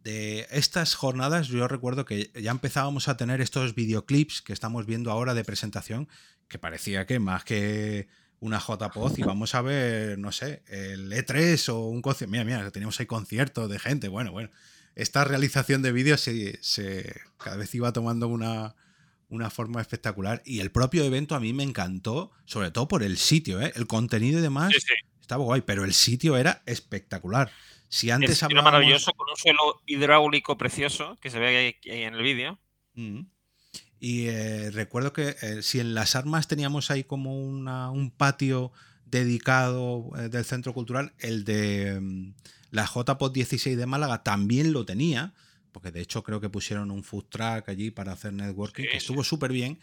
[0.03, 5.09] De estas jornadas yo recuerdo que ya empezábamos a tener estos videoclips que estamos viendo
[5.09, 6.07] ahora de presentación,
[6.47, 8.07] que parecía que más que
[8.45, 12.31] una JPod íbamos a ver, no sé, el E3 o un concierto.
[12.31, 14.07] Mira, mira, teníamos ahí conciertos de gente.
[14.07, 14.49] Bueno, bueno.
[14.93, 18.75] Esta realización de vídeos se, cada vez iba tomando una,
[19.27, 20.41] una forma espectacular.
[20.45, 23.73] Y el propio evento a mí me encantó, sobre todo por el sitio, ¿eh?
[23.75, 24.73] el contenido y demás.
[25.19, 27.51] Estaba guay, pero el sitio era espectacular.
[27.89, 32.21] Si antes Era maravilloso, con un suelo hidráulico precioso que se ve ahí, en el
[32.21, 32.59] vídeo.
[32.93, 33.21] Mm.
[34.05, 38.71] Y eh, recuerdo que eh, si en las armas teníamos ahí como una, un patio
[39.07, 42.33] dedicado del centro cultural, el de mm,
[42.69, 45.33] la JPOT 16 de Málaga también lo tenía
[45.71, 49.23] porque de hecho creo que pusieron un food track allí para hacer networking, que estuvo
[49.23, 49.79] súper bien.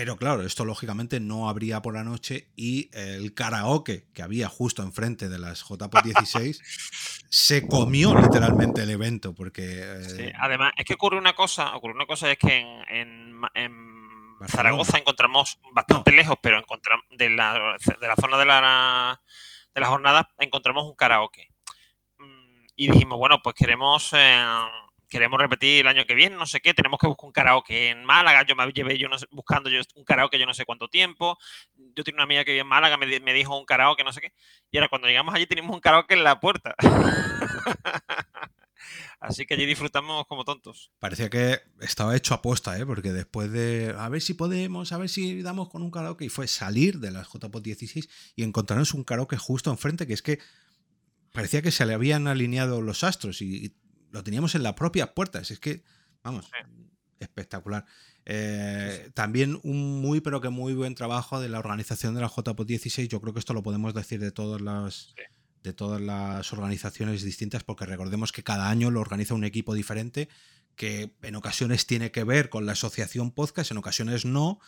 [0.00, 4.82] Pero claro, esto lógicamente no habría por la noche y el karaoke que había justo
[4.82, 6.62] enfrente de las JPO 16
[7.28, 9.82] se comió literalmente el evento porque...
[9.82, 13.42] Eh, además, es que ocurre una cosa, ocurre una cosa, es que en,
[14.48, 19.20] Zaragoza encontramos bastante lejos, pero encontramos de la, de la zona de la,
[19.74, 21.50] de la jornada encontramos un karaoke.
[22.16, 24.14] Mm, y dijimos, bueno, pues queremos...
[24.14, 24.44] Eh,
[25.10, 28.04] queremos repetir el año que viene, no sé qué, tenemos que buscar un karaoke en
[28.04, 31.36] Málaga, yo me llevé yo buscando yo un karaoke yo no sé cuánto tiempo,
[31.74, 34.32] yo tengo una amiga que vive en Málaga, me, dijo un karaoke, no sé qué,
[34.70, 36.74] y ahora cuando llegamos allí tenemos un karaoke en la puerta.
[39.20, 40.90] Así que allí disfrutamos como tontos.
[40.98, 42.86] Parecía que estaba hecho aposta, ¿eh?
[42.86, 46.30] porque después de a ver si podemos, a ver si damos con un karaoke, y
[46.30, 50.38] fue salir de las JPOT 16 y encontrarnos un karaoke justo enfrente, que es que
[51.32, 53.74] parecía que se le habían alineado los astros y
[54.10, 55.50] lo teníamos en las propias puertas.
[55.50, 55.82] Es que,
[56.22, 56.50] vamos,
[57.18, 57.84] espectacular.
[58.24, 62.64] Eh, también un muy, pero que muy buen trabajo de la organización de la JPO
[62.64, 63.08] 16.
[63.08, 65.14] Yo creo que esto lo podemos decir de todas las.
[65.62, 70.28] de todas las organizaciones distintas, porque recordemos que cada año lo organiza un equipo diferente,
[70.74, 74.58] que en ocasiones tiene que ver con la asociación podcast, en ocasiones no,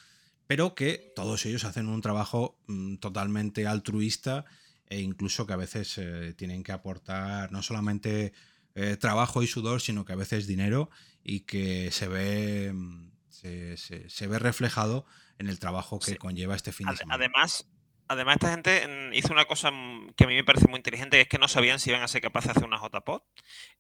[0.47, 4.45] pero que todos ellos hacen un trabajo mm, totalmente altruista
[4.87, 8.35] e incluso que a veces eh, tienen que aportar no solamente
[8.75, 10.91] eh, trabajo y sudor, sino que a veces dinero
[11.23, 15.05] y que se ve, mm, se, ve reflejado
[15.39, 17.17] en el trabajo que conlleva este fin de semana.
[17.17, 17.69] Además,
[18.09, 21.17] además, esta gente mm, hizo una cosa mm, que a mí me parece muy inteligente,
[21.19, 23.23] que es que no sabían si iban a ser capaces de hacer una JPod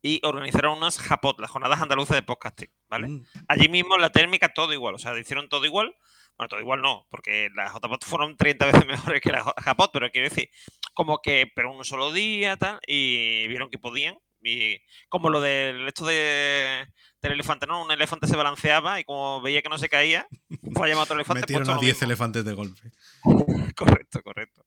[0.02, 3.22] y organizaron unas JPod, las jornadas andaluzas de podcasting, ¿vale?
[3.48, 5.94] Allí mismo la térmica todo igual, o sea, hicieron todo igual.
[6.38, 10.10] Bueno, todo igual no, porque las JPod fueron 30 veces mejores que la JPod, pero
[10.10, 10.50] quiero decir,
[10.94, 15.88] como que, pero un solo día, tal, y vieron que podían, y como lo del
[15.88, 16.86] hecho de,
[17.20, 17.84] del elefante, ¿no?
[17.84, 20.26] Un elefante se balanceaba y como veía que no se caía,
[20.74, 21.40] fue a llamar a otro elefante.
[21.42, 22.90] Metieron pues a 10 elefantes de golpe.
[23.76, 24.64] correcto, correcto.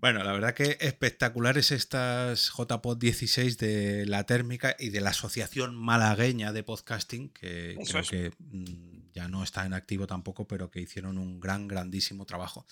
[0.00, 5.74] Bueno, la verdad que espectaculares estas JPod 16 de la térmica y de la Asociación
[5.74, 10.80] Malagueña de Podcasting, que creo que mm, ya no está en activo tampoco, pero que
[10.80, 12.64] hicieron un gran, grandísimo trabajo.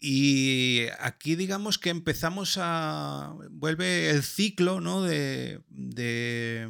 [0.00, 3.34] Y aquí digamos que empezamos a...
[3.50, 5.02] vuelve el ciclo ¿no?
[5.02, 6.68] de, de,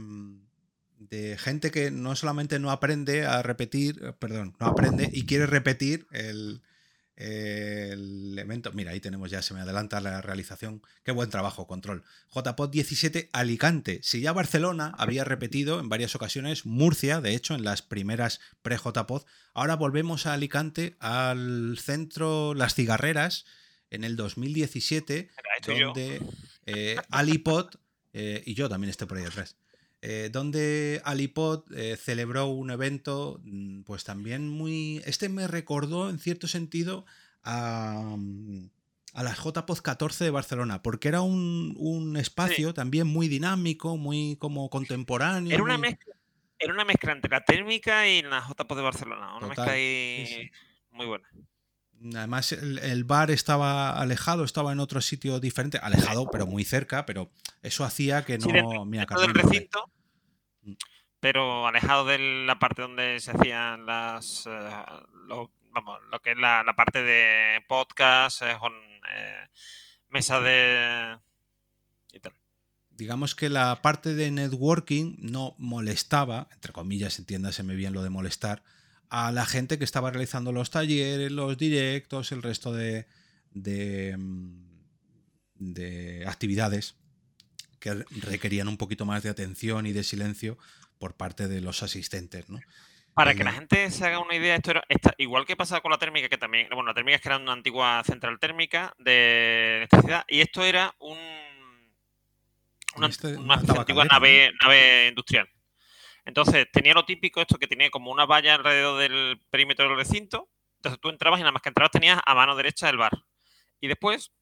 [0.98, 6.06] de, gente que no solamente no aprende a repetir, perdón, no aprende y quiere repetir
[6.10, 6.62] el,
[7.18, 8.70] el evento.
[8.72, 10.82] Mira, ahí tenemos ya, se me adelanta la realización.
[11.02, 12.04] Qué buen trabajo, control.
[12.32, 13.98] JPod 17 Alicante.
[14.04, 19.24] Si ya Barcelona había repetido en varias ocasiones, Murcia, de hecho, en las primeras pre-JPod,
[19.52, 23.44] ahora volvemos a Alicante, al centro Las Cigarreras,
[23.90, 25.28] en el 2017,
[25.66, 26.22] donde
[26.66, 27.74] eh, Alipod,
[28.12, 29.56] eh, y yo también estoy por ahí atrás,
[30.02, 35.02] eh, donde Alipod eh, celebró un evento, mm, pues también muy...
[35.04, 37.04] Este me recordó en cierto sentido
[37.42, 38.70] a, mm,
[39.14, 44.36] a la JPod 14 de Barcelona, porque era un, un espacio también muy dinámico, muy
[44.38, 45.52] como contemporáneo.
[45.52, 46.14] Era una muy- mezcla,
[46.58, 49.36] era una mezcla entre la térmica y la JPO de Barcelona.
[49.36, 50.50] Una Total, mezcla sí, ahí sí.
[50.92, 51.28] muy buena.
[52.14, 57.04] Además, el, el bar estaba alejado, estaba en otro sitio diferente, alejado, pero muy cerca,
[57.06, 57.30] pero
[57.62, 58.46] eso hacía que no.
[58.46, 59.90] Sí, dentro, mira, dentro del Carmen recinto,
[61.20, 64.46] pero alejado de la parte donde se hacían las.
[64.46, 64.70] eh,
[65.26, 68.72] lo, vamos, lo que es la, la parte de podcast, eh, con
[69.12, 69.48] eh,
[70.08, 71.18] mesa de.
[72.12, 72.32] y tal.
[72.90, 78.62] digamos que la parte de networking no molestaba, entre comillas, entiéndaseme bien lo de molestar,
[79.10, 83.06] a la gente que estaba realizando los talleres, los directos, el resto de,
[83.50, 84.64] de, mm,
[85.54, 86.96] de actividades
[87.80, 90.58] que requerían un poquito más de atención y de silencio
[90.98, 92.60] por parte de los asistentes, ¿no?
[93.14, 95.90] Para que la gente se haga una idea, esto era esta- igual que pasaba con
[95.90, 99.78] la térmica, que también, bueno, la térmica es que era una antigua central térmica de
[99.78, 101.18] electricidad, y esto era un,
[102.96, 105.48] una, Este- una una antigua nave, nave industrial.
[106.28, 110.50] Entonces, tenía lo típico esto que tenía como una valla alrededor del perímetro del recinto,
[110.78, 113.12] entonces tú entrabas y nada más que entrabas tenías a mano derecha el bar.
[113.80, 114.32] Y después,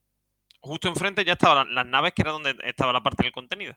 [0.61, 3.74] justo enfrente ya estaban la- las naves, que era donde estaba la parte del contenido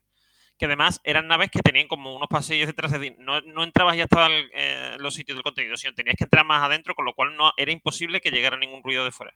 [0.58, 3.16] que además eran naves que tenían como unos pasillos detrás de ti.
[3.20, 6.46] No, no entrabas y ya estaban eh, los sitios del contenido, sino tenías que entrar
[6.46, 9.34] más adentro, con lo cual no era imposible que llegara ningún ruido de fuera.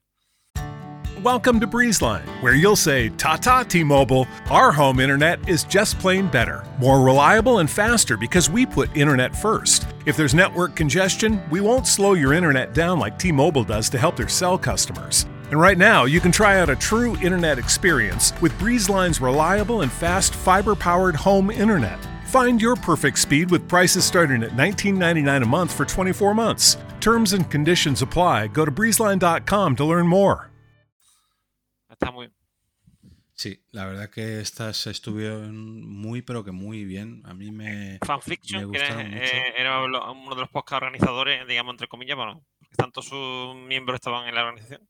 [1.23, 5.97] Welcome to Breezeline, where you'll say, Ta ta, T Mobile, our home internet is just
[5.97, 9.87] plain better, more reliable and faster because we put internet first.
[10.05, 13.97] If there's network congestion, we won't slow your internet down like T Mobile does to
[13.97, 15.25] help their cell customers.
[15.49, 19.91] And right now, you can try out a true internet experience with Breezeline's reliable and
[19.93, 22.05] fast fiber powered home internet.
[22.25, 26.75] Find your perfect speed with prices starting at $19.99 a month for 24 months.
[26.99, 28.47] Terms and conditions apply.
[28.47, 30.52] Go to breezeline.com to learn more.
[32.03, 32.31] Está muy
[33.35, 37.23] Sí, la verdad que estas estuvieron muy, pero que muy bien.
[37.25, 37.97] A mí me.
[38.05, 39.17] fanfiction, me que era, mucho.
[39.17, 43.95] eh, era uno de los podcast organizadores, digamos, entre comillas, bueno, porque tanto sus miembros
[43.95, 44.87] estaban en la organización.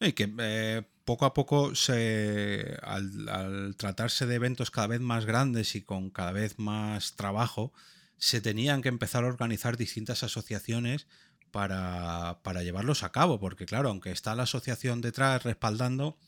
[0.00, 5.24] Y que eh, poco a poco, se, al, al tratarse de eventos cada vez más
[5.24, 7.72] grandes y con cada vez más trabajo,
[8.16, 11.06] se tenían que empezar a organizar distintas asociaciones
[11.54, 13.38] para, para llevarlos a cabo.
[13.38, 16.18] Porque claro, aunque está la asociación detrás respaldando,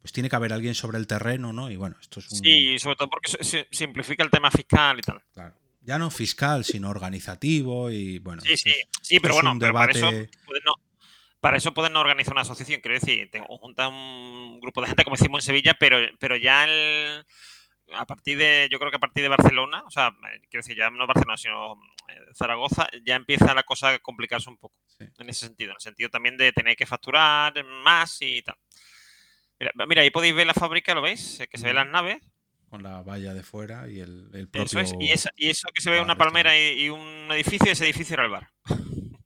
[0.00, 1.70] pues tiene que haber alguien sobre el terreno, ¿no?
[1.70, 2.38] Y bueno, esto es un...
[2.38, 5.22] Sí, sobre todo porque se- simplifica el tema fiscal y tal.
[5.32, 8.42] claro, ya no fiscal, sino organizativo y bueno.
[8.42, 10.74] Sí, sí, sí, pero bueno, un pero para eso debate- pueden no,
[11.40, 15.04] para eso pueden no organizar una asociación, quiero decir, te junta un grupo de gente
[15.04, 17.24] como hicimos en Sevilla, pero, pero ya el,
[17.94, 20.10] a partir de, yo creo que a partir de Barcelona, o sea,
[20.50, 21.76] quiero decir, ya no Barcelona, sino
[22.34, 25.04] Zaragoza, ya empieza la cosa a complicarse un poco, Sí.
[25.18, 27.52] en ese sentido, en el sentido también de tener que facturar
[27.84, 28.56] más y tal.
[29.58, 31.40] Mira, mira, ahí podéis ver la fábrica, ¿lo veis?
[31.40, 32.18] Eh, Que se ven las naves.
[32.68, 34.62] con la valla de fuera y el, el propio...
[34.64, 34.92] Eso es.
[35.00, 38.14] Y, esa- y eso que se ve una palmera y, y un edificio, ese edificio
[38.14, 38.50] era el bar.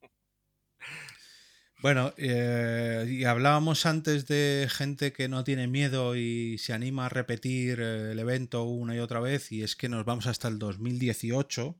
[1.82, 7.08] Bueno, eh, y hablábamos antes de gente que no tiene miedo y se anima a
[7.08, 10.58] repetir eh, el evento una y otra vez, y es que nos vamos hasta el
[10.58, 11.74] 2018.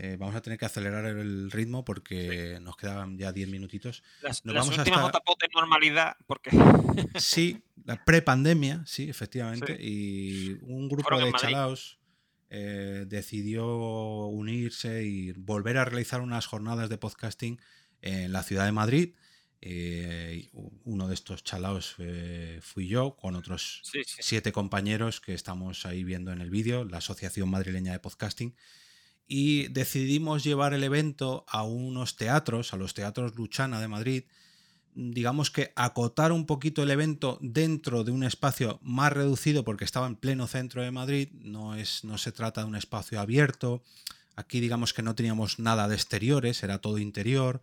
[0.00, 4.02] Eh, vamos a tener que acelerar el ritmo porque nos quedaban ya 10 minutitos.
[4.22, 6.50] Las, Nos las vamos últimas hasta- de normalidad, porque
[7.18, 9.76] Sí, la prepandemia, sí, efectivamente.
[9.80, 11.98] Y un grupo Fueron de chalaos
[12.50, 13.66] eh, decidió
[14.26, 17.60] unirse y volver a realizar unas jornadas de podcasting
[18.00, 19.14] en la ciudad de Madrid.
[19.60, 20.48] Eh,
[20.84, 24.16] uno de estos chalaos eh, fui yo, con otros sí, sí.
[24.20, 28.54] siete compañeros que estamos ahí viendo en el vídeo, la Asociación Madrileña de Podcasting.
[29.28, 34.24] Y decidimos llevar el evento a unos teatros, a los teatros Luchana de Madrid,
[34.98, 40.08] digamos que acotar un poquito el evento dentro de un espacio más reducido porque estaba
[40.08, 43.84] en pleno centro de Madrid, no, es, no se trata de un espacio abierto,
[44.34, 47.60] aquí digamos que no teníamos nada de exteriores, era todo interior,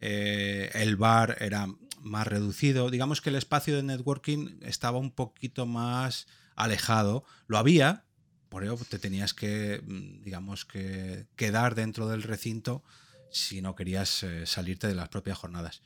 [0.00, 1.68] eh, el bar era
[2.00, 8.04] más reducido, digamos que el espacio de networking estaba un poquito más alejado, lo había,
[8.52, 12.84] por ello te tenías que, mm, digamos que quedar dentro del recinto
[13.30, 15.82] si no querías eh, salirte de las propias jornadas.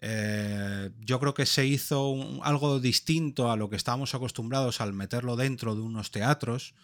[0.00, 4.92] Eh, yo creo que se hizo un- algo distinto a lo que estábamos acostumbrados al
[4.92, 6.74] meterlo dentro de unos teatros.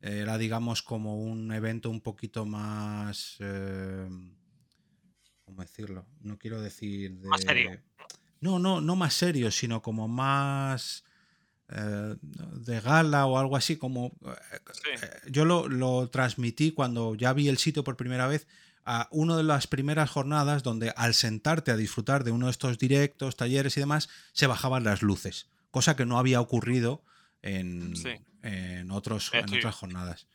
[0.00, 3.36] Era, digamos, como un evento un poquito más.
[3.40, 4.08] eh,
[5.44, 6.06] ¿Cómo decirlo?
[6.22, 7.18] No quiero decir.
[7.18, 7.28] De...
[7.28, 7.78] Más serio.
[8.40, 11.04] No, no, no más serio, sino como más.
[11.72, 14.12] Eh, de gala o algo así, como
[15.28, 18.48] yo lo, lo, transmití cuando ya vi el sitio por primera vez
[18.84, 22.78] a una de las primeras jornadas donde al sentarte a disfrutar de uno de estos
[22.78, 27.04] directos, talleres y demás, se bajaban las luces, cosa que no había ocurrido
[27.42, 27.94] en,
[28.42, 30.26] en, otros, en otras jornadas.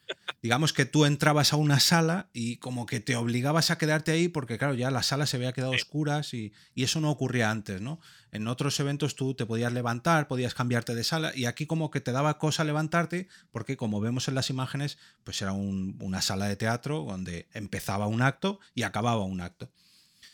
[0.41, 4.27] Digamos que tú entrabas a una sala y como que te obligabas a quedarte ahí
[4.27, 7.81] porque, claro, ya la sala se había quedado oscuras y, y, eso no ocurría antes,
[7.81, 7.99] ¿no?
[8.35, 12.01] En otros eventos tú te podías levantar, podías cambiarte de sala y aquí como que
[12.01, 16.57] te daba cosa levantarte porque, como vemos en las imágenes, pues era una sala de
[16.57, 19.69] teatro donde empezaba un acto y acababa un acto.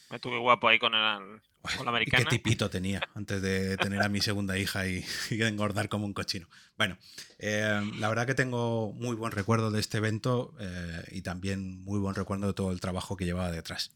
[0.09, 1.41] Estuve guapo ahí con el,
[2.11, 6.47] qué tipito tenía antes de tener a mi segunda hija y, engordar como un cochino.
[6.77, 6.97] Bueno,
[7.37, 11.99] eh, la verdad que tengo muy buen recuerdo de este evento eh, y también muy
[11.99, 13.91] buen recuerdo de todo el trabajo que llevaba detrás.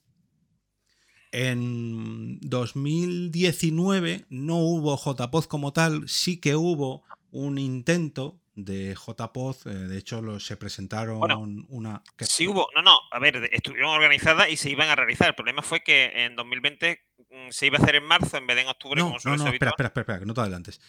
[1.38, 9.70] En 2019 no hubo JPOZ como tal, sí que hubo un intento de JPOZ, eh,
[9.72, 12.02] de hecho se presentaron una...
[12.20, 15.28] Sí hubo, no, no, a ver, estuvieron organizadas y se iban a realizar.
[15.28, 18.56] El problema fue que en 2020 mm, se iba a hacer en marzo en vez
[18.56, 19.02] de en octubre.
[19.02, 20.80] No, no, no, espera, espera, espera, que no te adelantes.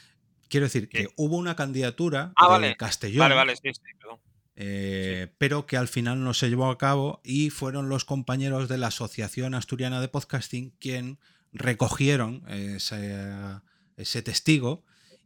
[0.49, 3.19] Quiero decir que hubo una candidatura ah, de Castellón.
[3.19, 4.21] Vale, vale, sí, sí, perdón.
[4.59, 8.79] Eh, pero que al final no se llevó a cabo y fueron los compañeros de
[8.79, 11.19] la Asociación Asturiana de Podcasting quien
[11.53, 14.83] recogieron ese testigo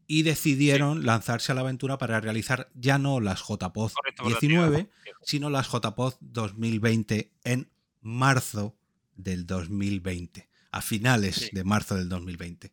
[0.08, 3.94] y decidieron lanzarse a la aventura para realizar ya no las JPOZ
[4.26, 4.88] 19,
[5.22, 7.70] sino las JPOZ 2020 en
[8.00, 8.76] marzo
[9.14, 12.72] del 2020, a finales de marzo del 2020.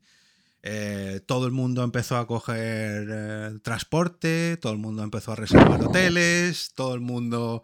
[0.63, 5.81] Eh, todo el mundo empezó a coger eh, transporte, todo el mundo empezó a reservar
[5.83, 7.63] hoteles, todo el mundo...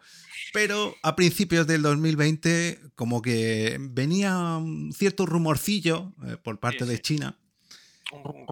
[0.53, 7.01] Pero a principios del 2020 como que venía un cierto rumorcillo eh, por parte de
[7.01, 7.39] China.
[8.11, 8.45] Un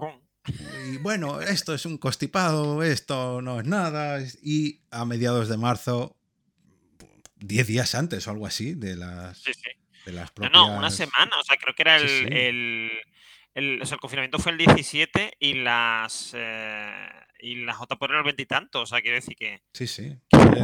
[0.44, 4.20] y bueno, esto es un constipado, esto no es nada.
[4.42, 6.16] Y a mediados de marzo,
[7.36, 9.44] 10 días antes o algo así de las,
[10.04, 10.52] De las propias...
[10.52, 11.38] No, no, una semana.
[11.38, 12.32] O sea, creo que era el.
[12.32, 12.90] el,
[13.54, 16.32] el, o sea, el confinamiento fue el 17 y las.
[16.34, 18.82] Eh, y las JPOR eran el veintitantos.
[18.82, 19.62] O sea, quiere decir que.
[19.72, 20.16] Sí, sí.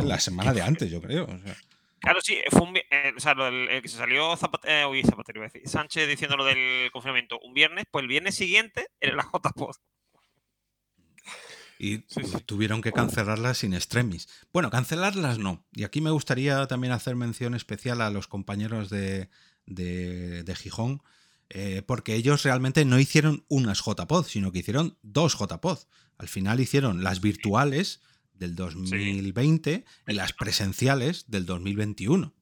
[0.04, 1.24] La semana de antes, yo creo.
[1.24, 1.56] O sea.
[2.00, 5.68] Claro, sí, fue un, eh, o sea, el, que se salió Zapatero, eh, Zapatero, decir,
[5.68, 9.74] Sánchez diciendo lo del confinamiento un viernes, pues el viernes siguiente era la JPOD.
[11.80, 11.98] Y
[12.46, 14.28] tuvieron que cancelarlas sin extremis.
[14.52, 15.64] Bueno, cancelarlas no.
[15.72, 19.28] Y aquí me gustaría también hacer mención especial a los compañeros de,
[19.66, 21.02] de, Gijón,
[21.50, 25.78] eh, porque ellos realmente no hicieron unas JPOD, sino que hicieron dos JPOD.
[26.18, 28.02] Al final hicieron las virtuales
[28.34, 32.34] del 2020 y las presenciales del 2021.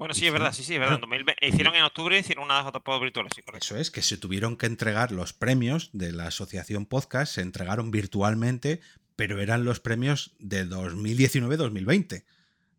[0.00, 0.98] Bueno, sí, es verdad, sí, sí, es verdad.
[1.42, 3.66] hicieron en octubre, hicieron una JPod virtual, sí, correcto.
[3.66, 7.90] Eso es, que se tuvieron que entregar los premios de la asociación podcast, se entregaron
[7.90, 8.80] virtualmente,
[9.14, 12.24] pero eran los premios de 2019-2020.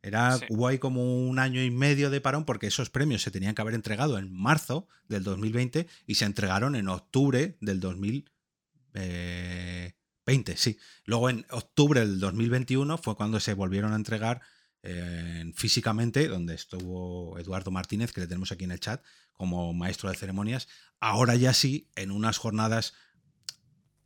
[0.03, 3.53] Era, Hubo ahí como un año y medio de parón porque esos premios se tenían
[3.53, 8.31] que haber entregado en marzo del 2020 y se entregaron en octubre del 2020.
[10.25, 10.77] 20, sí.
[11.05, 14.41] Luego en octubre del 2021 fue cuando se volvieron a entregar
[14.83, 20.09] eh, físicamente, donde estuvo Eduardo Martínez, que le tenemos aquí en el chat, como maestro
[20.09, 20.67] de ceremonias.
[20.99, 22.93] Ahora ya sí, en unas jornadas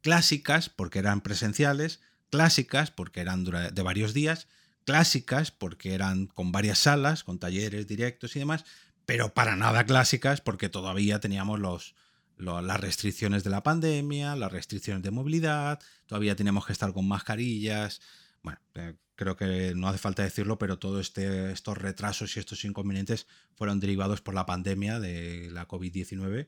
[0.02, 4.48] clásicas, porque eran presenciales, clásicas, porque eran de varios días,
[4.86, 8.64] clásicas, porque eran con varias salas, con talleres directos y demás,
[9.06, 11.96] pero para nada clásicas, porque todavía teníamos los,
[12.38, 18.02] las restricciones de la pandemia, las restricciones de movilidad, todavía tenemos que estar con mascarillas.
[18.42, 22.66] Bueno, eh, creo que no hace falta decirlo, pero todos este, estos retrasos y estos
[22.66, 26.48] inconvenientes fueron derivados por la pandemia de la COVID-19,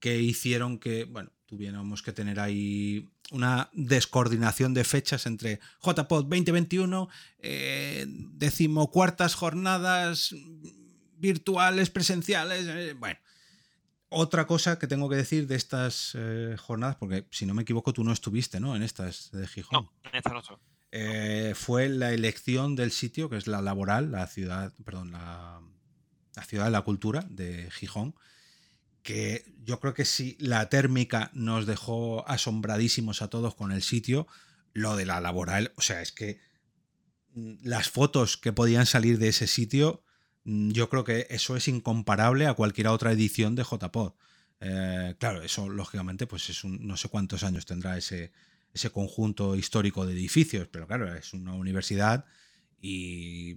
[0.00, 7.08] que hicieron que, bueno, tuviéramos que tener ahí una descoordinación de fechas entre JPOD 2021,
[7.38, 10.34] eh, decimocuartas jornadas
[11.18, 13.18] virtuales, presenciales, eh, bueno,
[14.08, 17.92] otra cosa que tengo que decir de estas eh, jornadas, porque si no me equivoco,
[17.92, 18.76] tú no estuviste, ¿no?
[18.76, 19.84] En estas de Gijón.
[19.84, 20.60] No, en estas no.
[20.92, 25.60] Eh, fue la elección del sitio, que es la laboral, la ciudad, perdón, la,
[26.46, 28.14] ciudad de la cultura de Gijón,
[29.06, 34.26] que yo creo que si la térmica nos dejó asombradísimos a todos con el sitio,
[34.74, 36.40] lo de la laboral, o sea, es que
[37.32, 40.02] mm, las fotos que podían salir de ese sitio
[40.46, 44.12] Mm, yo creo que eso es incomparable a cualquier otra edición de JPod.
[44.60, 48.32] Eh, claro, eso lógicamente, pues es un, no sé cuántos años tendrá ese,
[48.72, 52.24] ese conjunto histórico de edificios, pero claro, es una universidad
[52.80, 53.56] y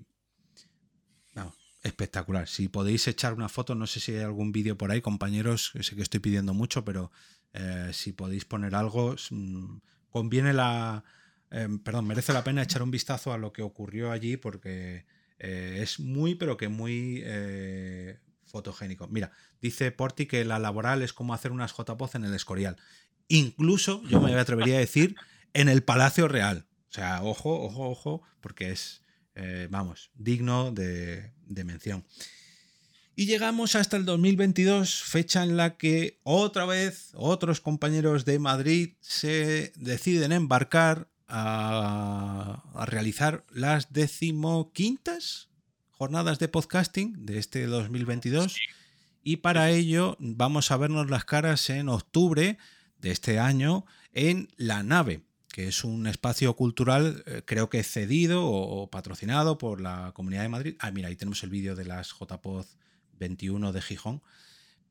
[1.84, 2.48] espectacular.
[2.48, 5.96] Si podéis echar una foto, no sé si hay algún vídeo por ahí, compañeros, sé
[5.96, 7.12] que estoy pidiendo mucho, pero
[7.54, 9.78] eh, si podéis poner algo, mm,
[10.10, 11.04] conviene la.
[11.52, 15.06] Em, perdón, merece la pena echar un vistazo a lo que ocurrió allí porque
[15.40, 19.08] eh, es muy, pero que muy eh, fotogénico.
[19.08, 22.78] Mira, dice Porti que la laboral es como hacer unas JPOZ en el Escorial.
[23.28, 25.16] Incluso, yo me atrevería a decir,
[25.54, 26.68] en el Palacio Real.
[26.90, 29.04] O sea, ojo, ojo, ojo, porque es,
[29.36, 32.06] eh, vamos, digno de, de mención.
[33.16, 38.94] Y llegamos hasta el 2022, fecha en la que otra vez otros compañeros de Madrid
[39.02, 45.50] se deciden embarcar a, realizar las decimoquintas
[45.92, 48.58] jornadas de podcasting de este 2022.
[49.24, 52.58] Y para ello vamos a vernos las caras en octubre
[52.98, 55.22] de este año en La Nave,
[55.68, 60.76] es un espacio cultural, eh, creo que cedido o, patrocinado por la Comunidad de Madrid.
[60.80, 62.66] Ah, mira, ahí tenemos el vídeo de las JPod
[63.20, 64.22] 21 de Gijón.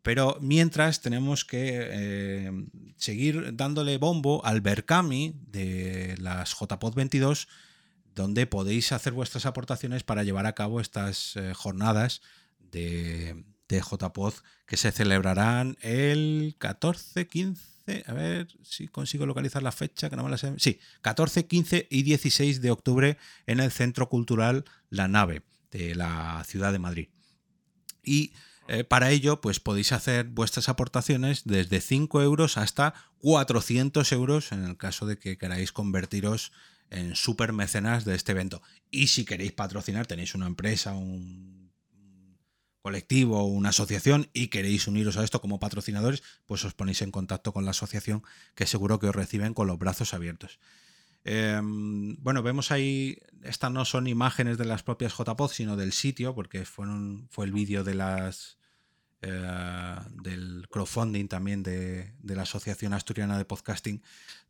[0.02, 2.50] Pero mientras tenemos que eh,
[2.96, 7.48] seguir dándole bombo al Berkami de las JPod 22,
[8.14, 12.22] donde podéis hacer vuestras aportaciones para llevar a cabo estas eh, jornadas
[12.58, 13.82] de, de
[14.66, 20.24] que se celebrarán el 14, 15, a ver si consigo localizar la fecha, que no
[20.24, 20.54] me la sé.
[20.58, 26.42] Sí, 14, 15 y 16 de octubre en el Centro Cultural La Nave de la
[26.46, 27.08] ciudad de Madrid.
[28.02, 28.32] Y
[28.68, 34.64] eh, para ello, pues podéis hacer vuestras aportaciones desde 5 euros hasta 400 euros en
[34.64, 36.52] el caso de que queráis convertiros
[36.90, 38.62] en super mecenas de este evento.
[38.90, 41.57] Y si queréis patrocinar, tenéis una empresa, un
[42.80, 47.52] colectivo, una asociación y queréis uniros a esto como patrocinadores, pues os ponéis en contacto
[47.52, 48.22] con la asociación
[48.54, 50.58] que seguro que os reciben con los brazos abiertos.
[51.24, 56.34] Em, bueno, vemos ahí, estas no son imágenes de las propias JPod, sino del sitio,
[56.34, 58.58] porque fueron, fue el vídeo de las
[59.20, 64.00] eh, del crowdfunding también de, la Asociación Asturiana de Podcasting.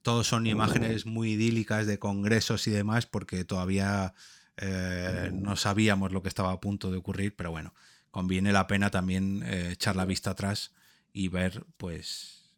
[0.02, 4.12] Todos son imágenes muy idílicas de congresos y demás, porque todavía
[4.58, 7.72] eh, no sabíamos lo que estaba a punto de ocurrir, pero bueno,
[8.10, 10.72] conviene la pena también eh, echar la vista atrás
[11.12, 12.52] y ver, pues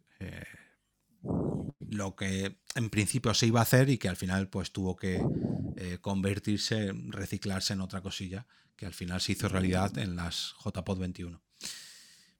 [1.88, 5.20] lo que en principio se iba a hacer y que al final pues tuvo que
[5.76, 8.46] eh, convertirse, reciclarse en otra cosilla
[8.76, 11.42] que al final se hizo realidad en las JPod 21.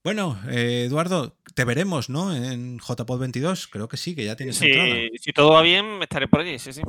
[0.03, 2.35] Bueno, eh, Eduardo, te veremos, ¿no?
[2.35, 4.67] En JPod 22, creo que sí, que ya tienes sí,
[5.21, 6.81] Si todo va bien, estaré por allí, sí, sí.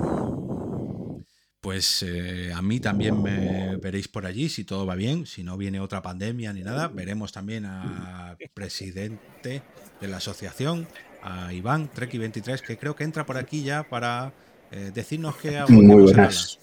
[1.62, 5.58] Pues eh, a mí también me veréis por allí, si todo va bien, si no
[5.58, 6.88] viene otra pandemia ni nada.
[6.88, 9.62] Veremos también al presidente
[10.02, 10.88] de la asociación,
[11.22, 14.34] a Iván, Treki23, que creo que entra por aquí ya para
[14.72, 16.58] eh, decirnos que Muy buenas.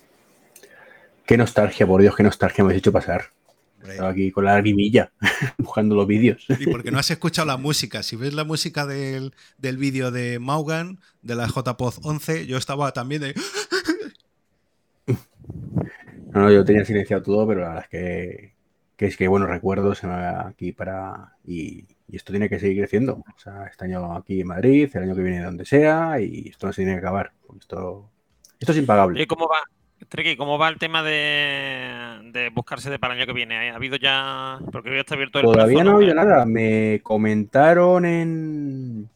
[1.25, 3.27] Qué nostalgia, por Dios, qué nostalgia me has hecho pasar.
[3.83, 5.13] Estaba aquí con la lagrimilla,
[5.59, 6.45] buscando los vídeos.
[6.59, 8.03] Y porque no has escuchado la música.
[8.03, 12.93] Si ves la música del, del vídeo de Maugan, de la JPOZ 11, yo estaba
[12.93, 13.35] también de...
[16.33, 18.55] No, no, yo tenía silenciado todo, pero la verdad es que,
[18.97, 21.37] que es que buenos recuerdos aquí para...
[21.45, 23.14] Y, y esto tiene que seguir creciendo.
[23.14, 26.66] O sea, este año aquí en Madrid, el año que viene donde sea, y esto
[26.66, 27.33] no se tiene que acabar.
[27.61, 28.11] Esto,
[28.59, 29.22] esto es impagable.
[29.22, 29.59] ¿Y cómo va,
[30.37, 33.70] cómo va el tema de, buscarse de para el año que viene?
[33.70, 34.59] ¿Ha habido ya.?
[34.72, 36.47] Porque ya está abierto el Todavía no ha habido nada.
[36.47, 39.11] Me comentaron en,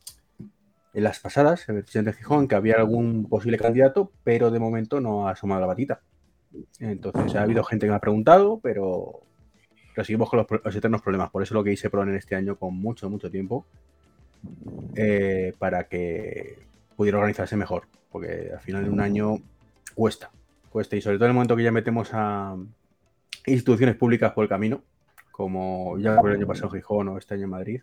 [0.92, 5.00] en las pasadas, en el de Gijón, que había algún posible candidato, pero de momento
[5.00, 6.00] no ha asomado la batita.
[6.78, 9.22] Entonces, ha habido gente que me ha preguntado, pero
[9.94, 11.30] pero seguimos con los, eternos problemas.
[11.30, 13.66] Por eso lo que hice en este año con mucho, mucho tiempo,
[14.94, 16.58] eh, para que
[16.96, 17.84] pudiera organizarse mejor.
[18.10, 19.36] Porque al final de un año
[19.94, 20.30] cuesta,
[20.70, 20.96] cuesta.
[20.96, 22.56] Y sobre todo en el momento que ya metemos a
[23.46, 24.82] instituciones públicas por el camino,
[25.30, 27.80] como ya por el año pasado en Gijón o este año en Madrid,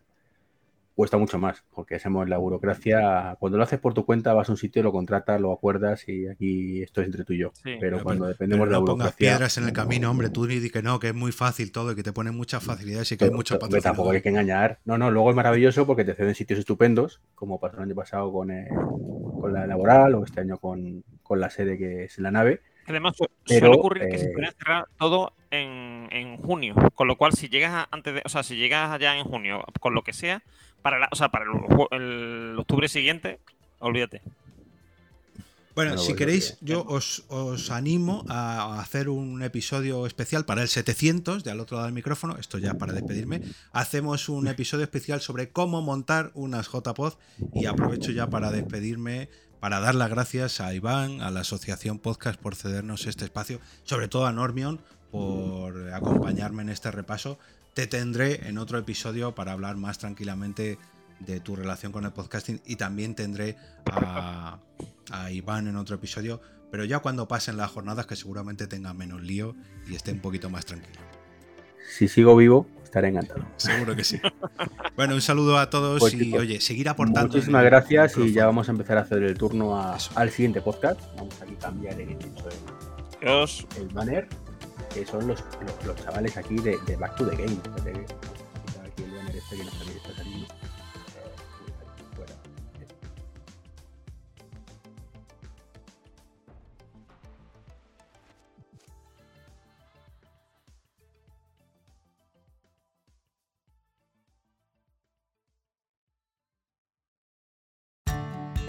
[0.99, 3.37] cuesta mucho más, porque hacemos la burocracia.
[3.39, 6.27] Cuando lo haces por tu cuenta, vas a un sitio, lo contratas, lo acuerdas y
[6.27, 7.53] aquí esto es entre tú y yo.
[7.79, 9.05] pero, cuando dependemos de la burocracia.
[9.05, 11.93] pongas piedras en el camino, hombre, tú di que no, que es muy fácil todo
[11.93, 13.83] y que te ponen muchas facilidades y que hay mucho patrocinador.
[13.83, 14.79] Tampoco hay que engañar.
[14.83, 18.33] No, no, luego es maravilloso porque te ceden sitios estupendos, como pasó el año pasado
[18.33, 18.67] con, eh,
[19.39, 22.59] con la laboral o este año con, con, la sede que es la nave.
[22.87, 27.33] Además, suele ocurrir que se eh, puede cerrar todo en, en, junio, con lo cual
[27.33, 30.43] si llegas antes de, o sea, si llegas allá en junio, con lo que sea,
[30.81, 31.45] para, o sea, para
[31.91, 33.39] el, octubre siguiente,
[33.79, 34.21] olvídate.
[35.75, 37.23] Bueno, si queréis, yo os,
[37.71, 42.37] animo a hacer un episodio especial para el 700, de al otro lado del micrófono,
[42.37, 43.41] esto ya para despedirme.
[43.71, 47.13] Hacemos un episodio especial sobre cómo montar unas JPod
[47.53, 49.29] y aprovecho ya para despedirme,
[49.61, 54.09] para dar las gracias a Iván, a la Asociación Podcast por cedernos este espacio, sobre
[54.09, 54.81] todo a Normion
[55.11, 57.37] por acompañarme en este repaso
[57.73, 60.77] te tendré en otro episodio para hablar más tranquilamente
[61.19, 63.55] de tu relación con el podcasting y también tendré
[63.91, 64.59] a,
[65.11, 66.41] a Iván en otro episodio,
[66.71, 69.55] pero ya cuando pasen las jornadas que seguramente tengan menos lío
[69.87, 70.99] y esté un poquito más tranquilo.
[71.97, 73.43] Si sigo vivo, estaré encantado.
[73.57, 74.19] Seguro que sí.
[74.95, 77.27] Bueno, un saludo a todos Pues, y chicos, oye, seguir aportando.
[77.33, 80.61] Muchísimas el gracias y ya vamos a empezar a hacer el turno a- al siguiente
[80.61, 81.01] podcast.
[81.17, 82.17] Vamos aquí a cambiar el,
[83.21, 83.67] Dios.
[83.77, 84.27] el banner,
[84.93, 85.43] que son los,
[85.85, 87.57] los, chavales aquí de, Back to the Game.
[89.33, 89.55] Este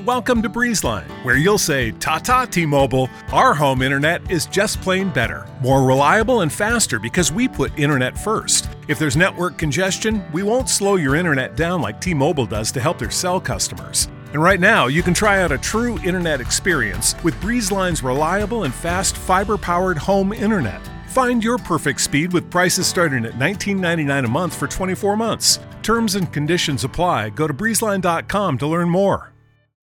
[0.07, 3.11] Welcome to Breezeline, where you'll say, Ta ta, T Mobile.
[3.33, 8.17] Our home internet is just plain better, more reliable and faster because we put internet
[8.17, 8.71] first.
[8.89, 12.81] If there's network congestion, we won't slow your internet down like T Mobile does to
[12.81, 14.09] help their cell customers.
[14.33, 18.73] And right now, you can try out a true internet experience with Breezeline's reliable and
[18.73, 20.81] fast fiber powered home internet.
[21.09, 25.59] Find your perfect speed with prices starting at $19.99 a month for 24 months.
[25.83, 27.31] Terms and conditions apply.
[27.31, 29.30] Go to breezeline.com to learn more.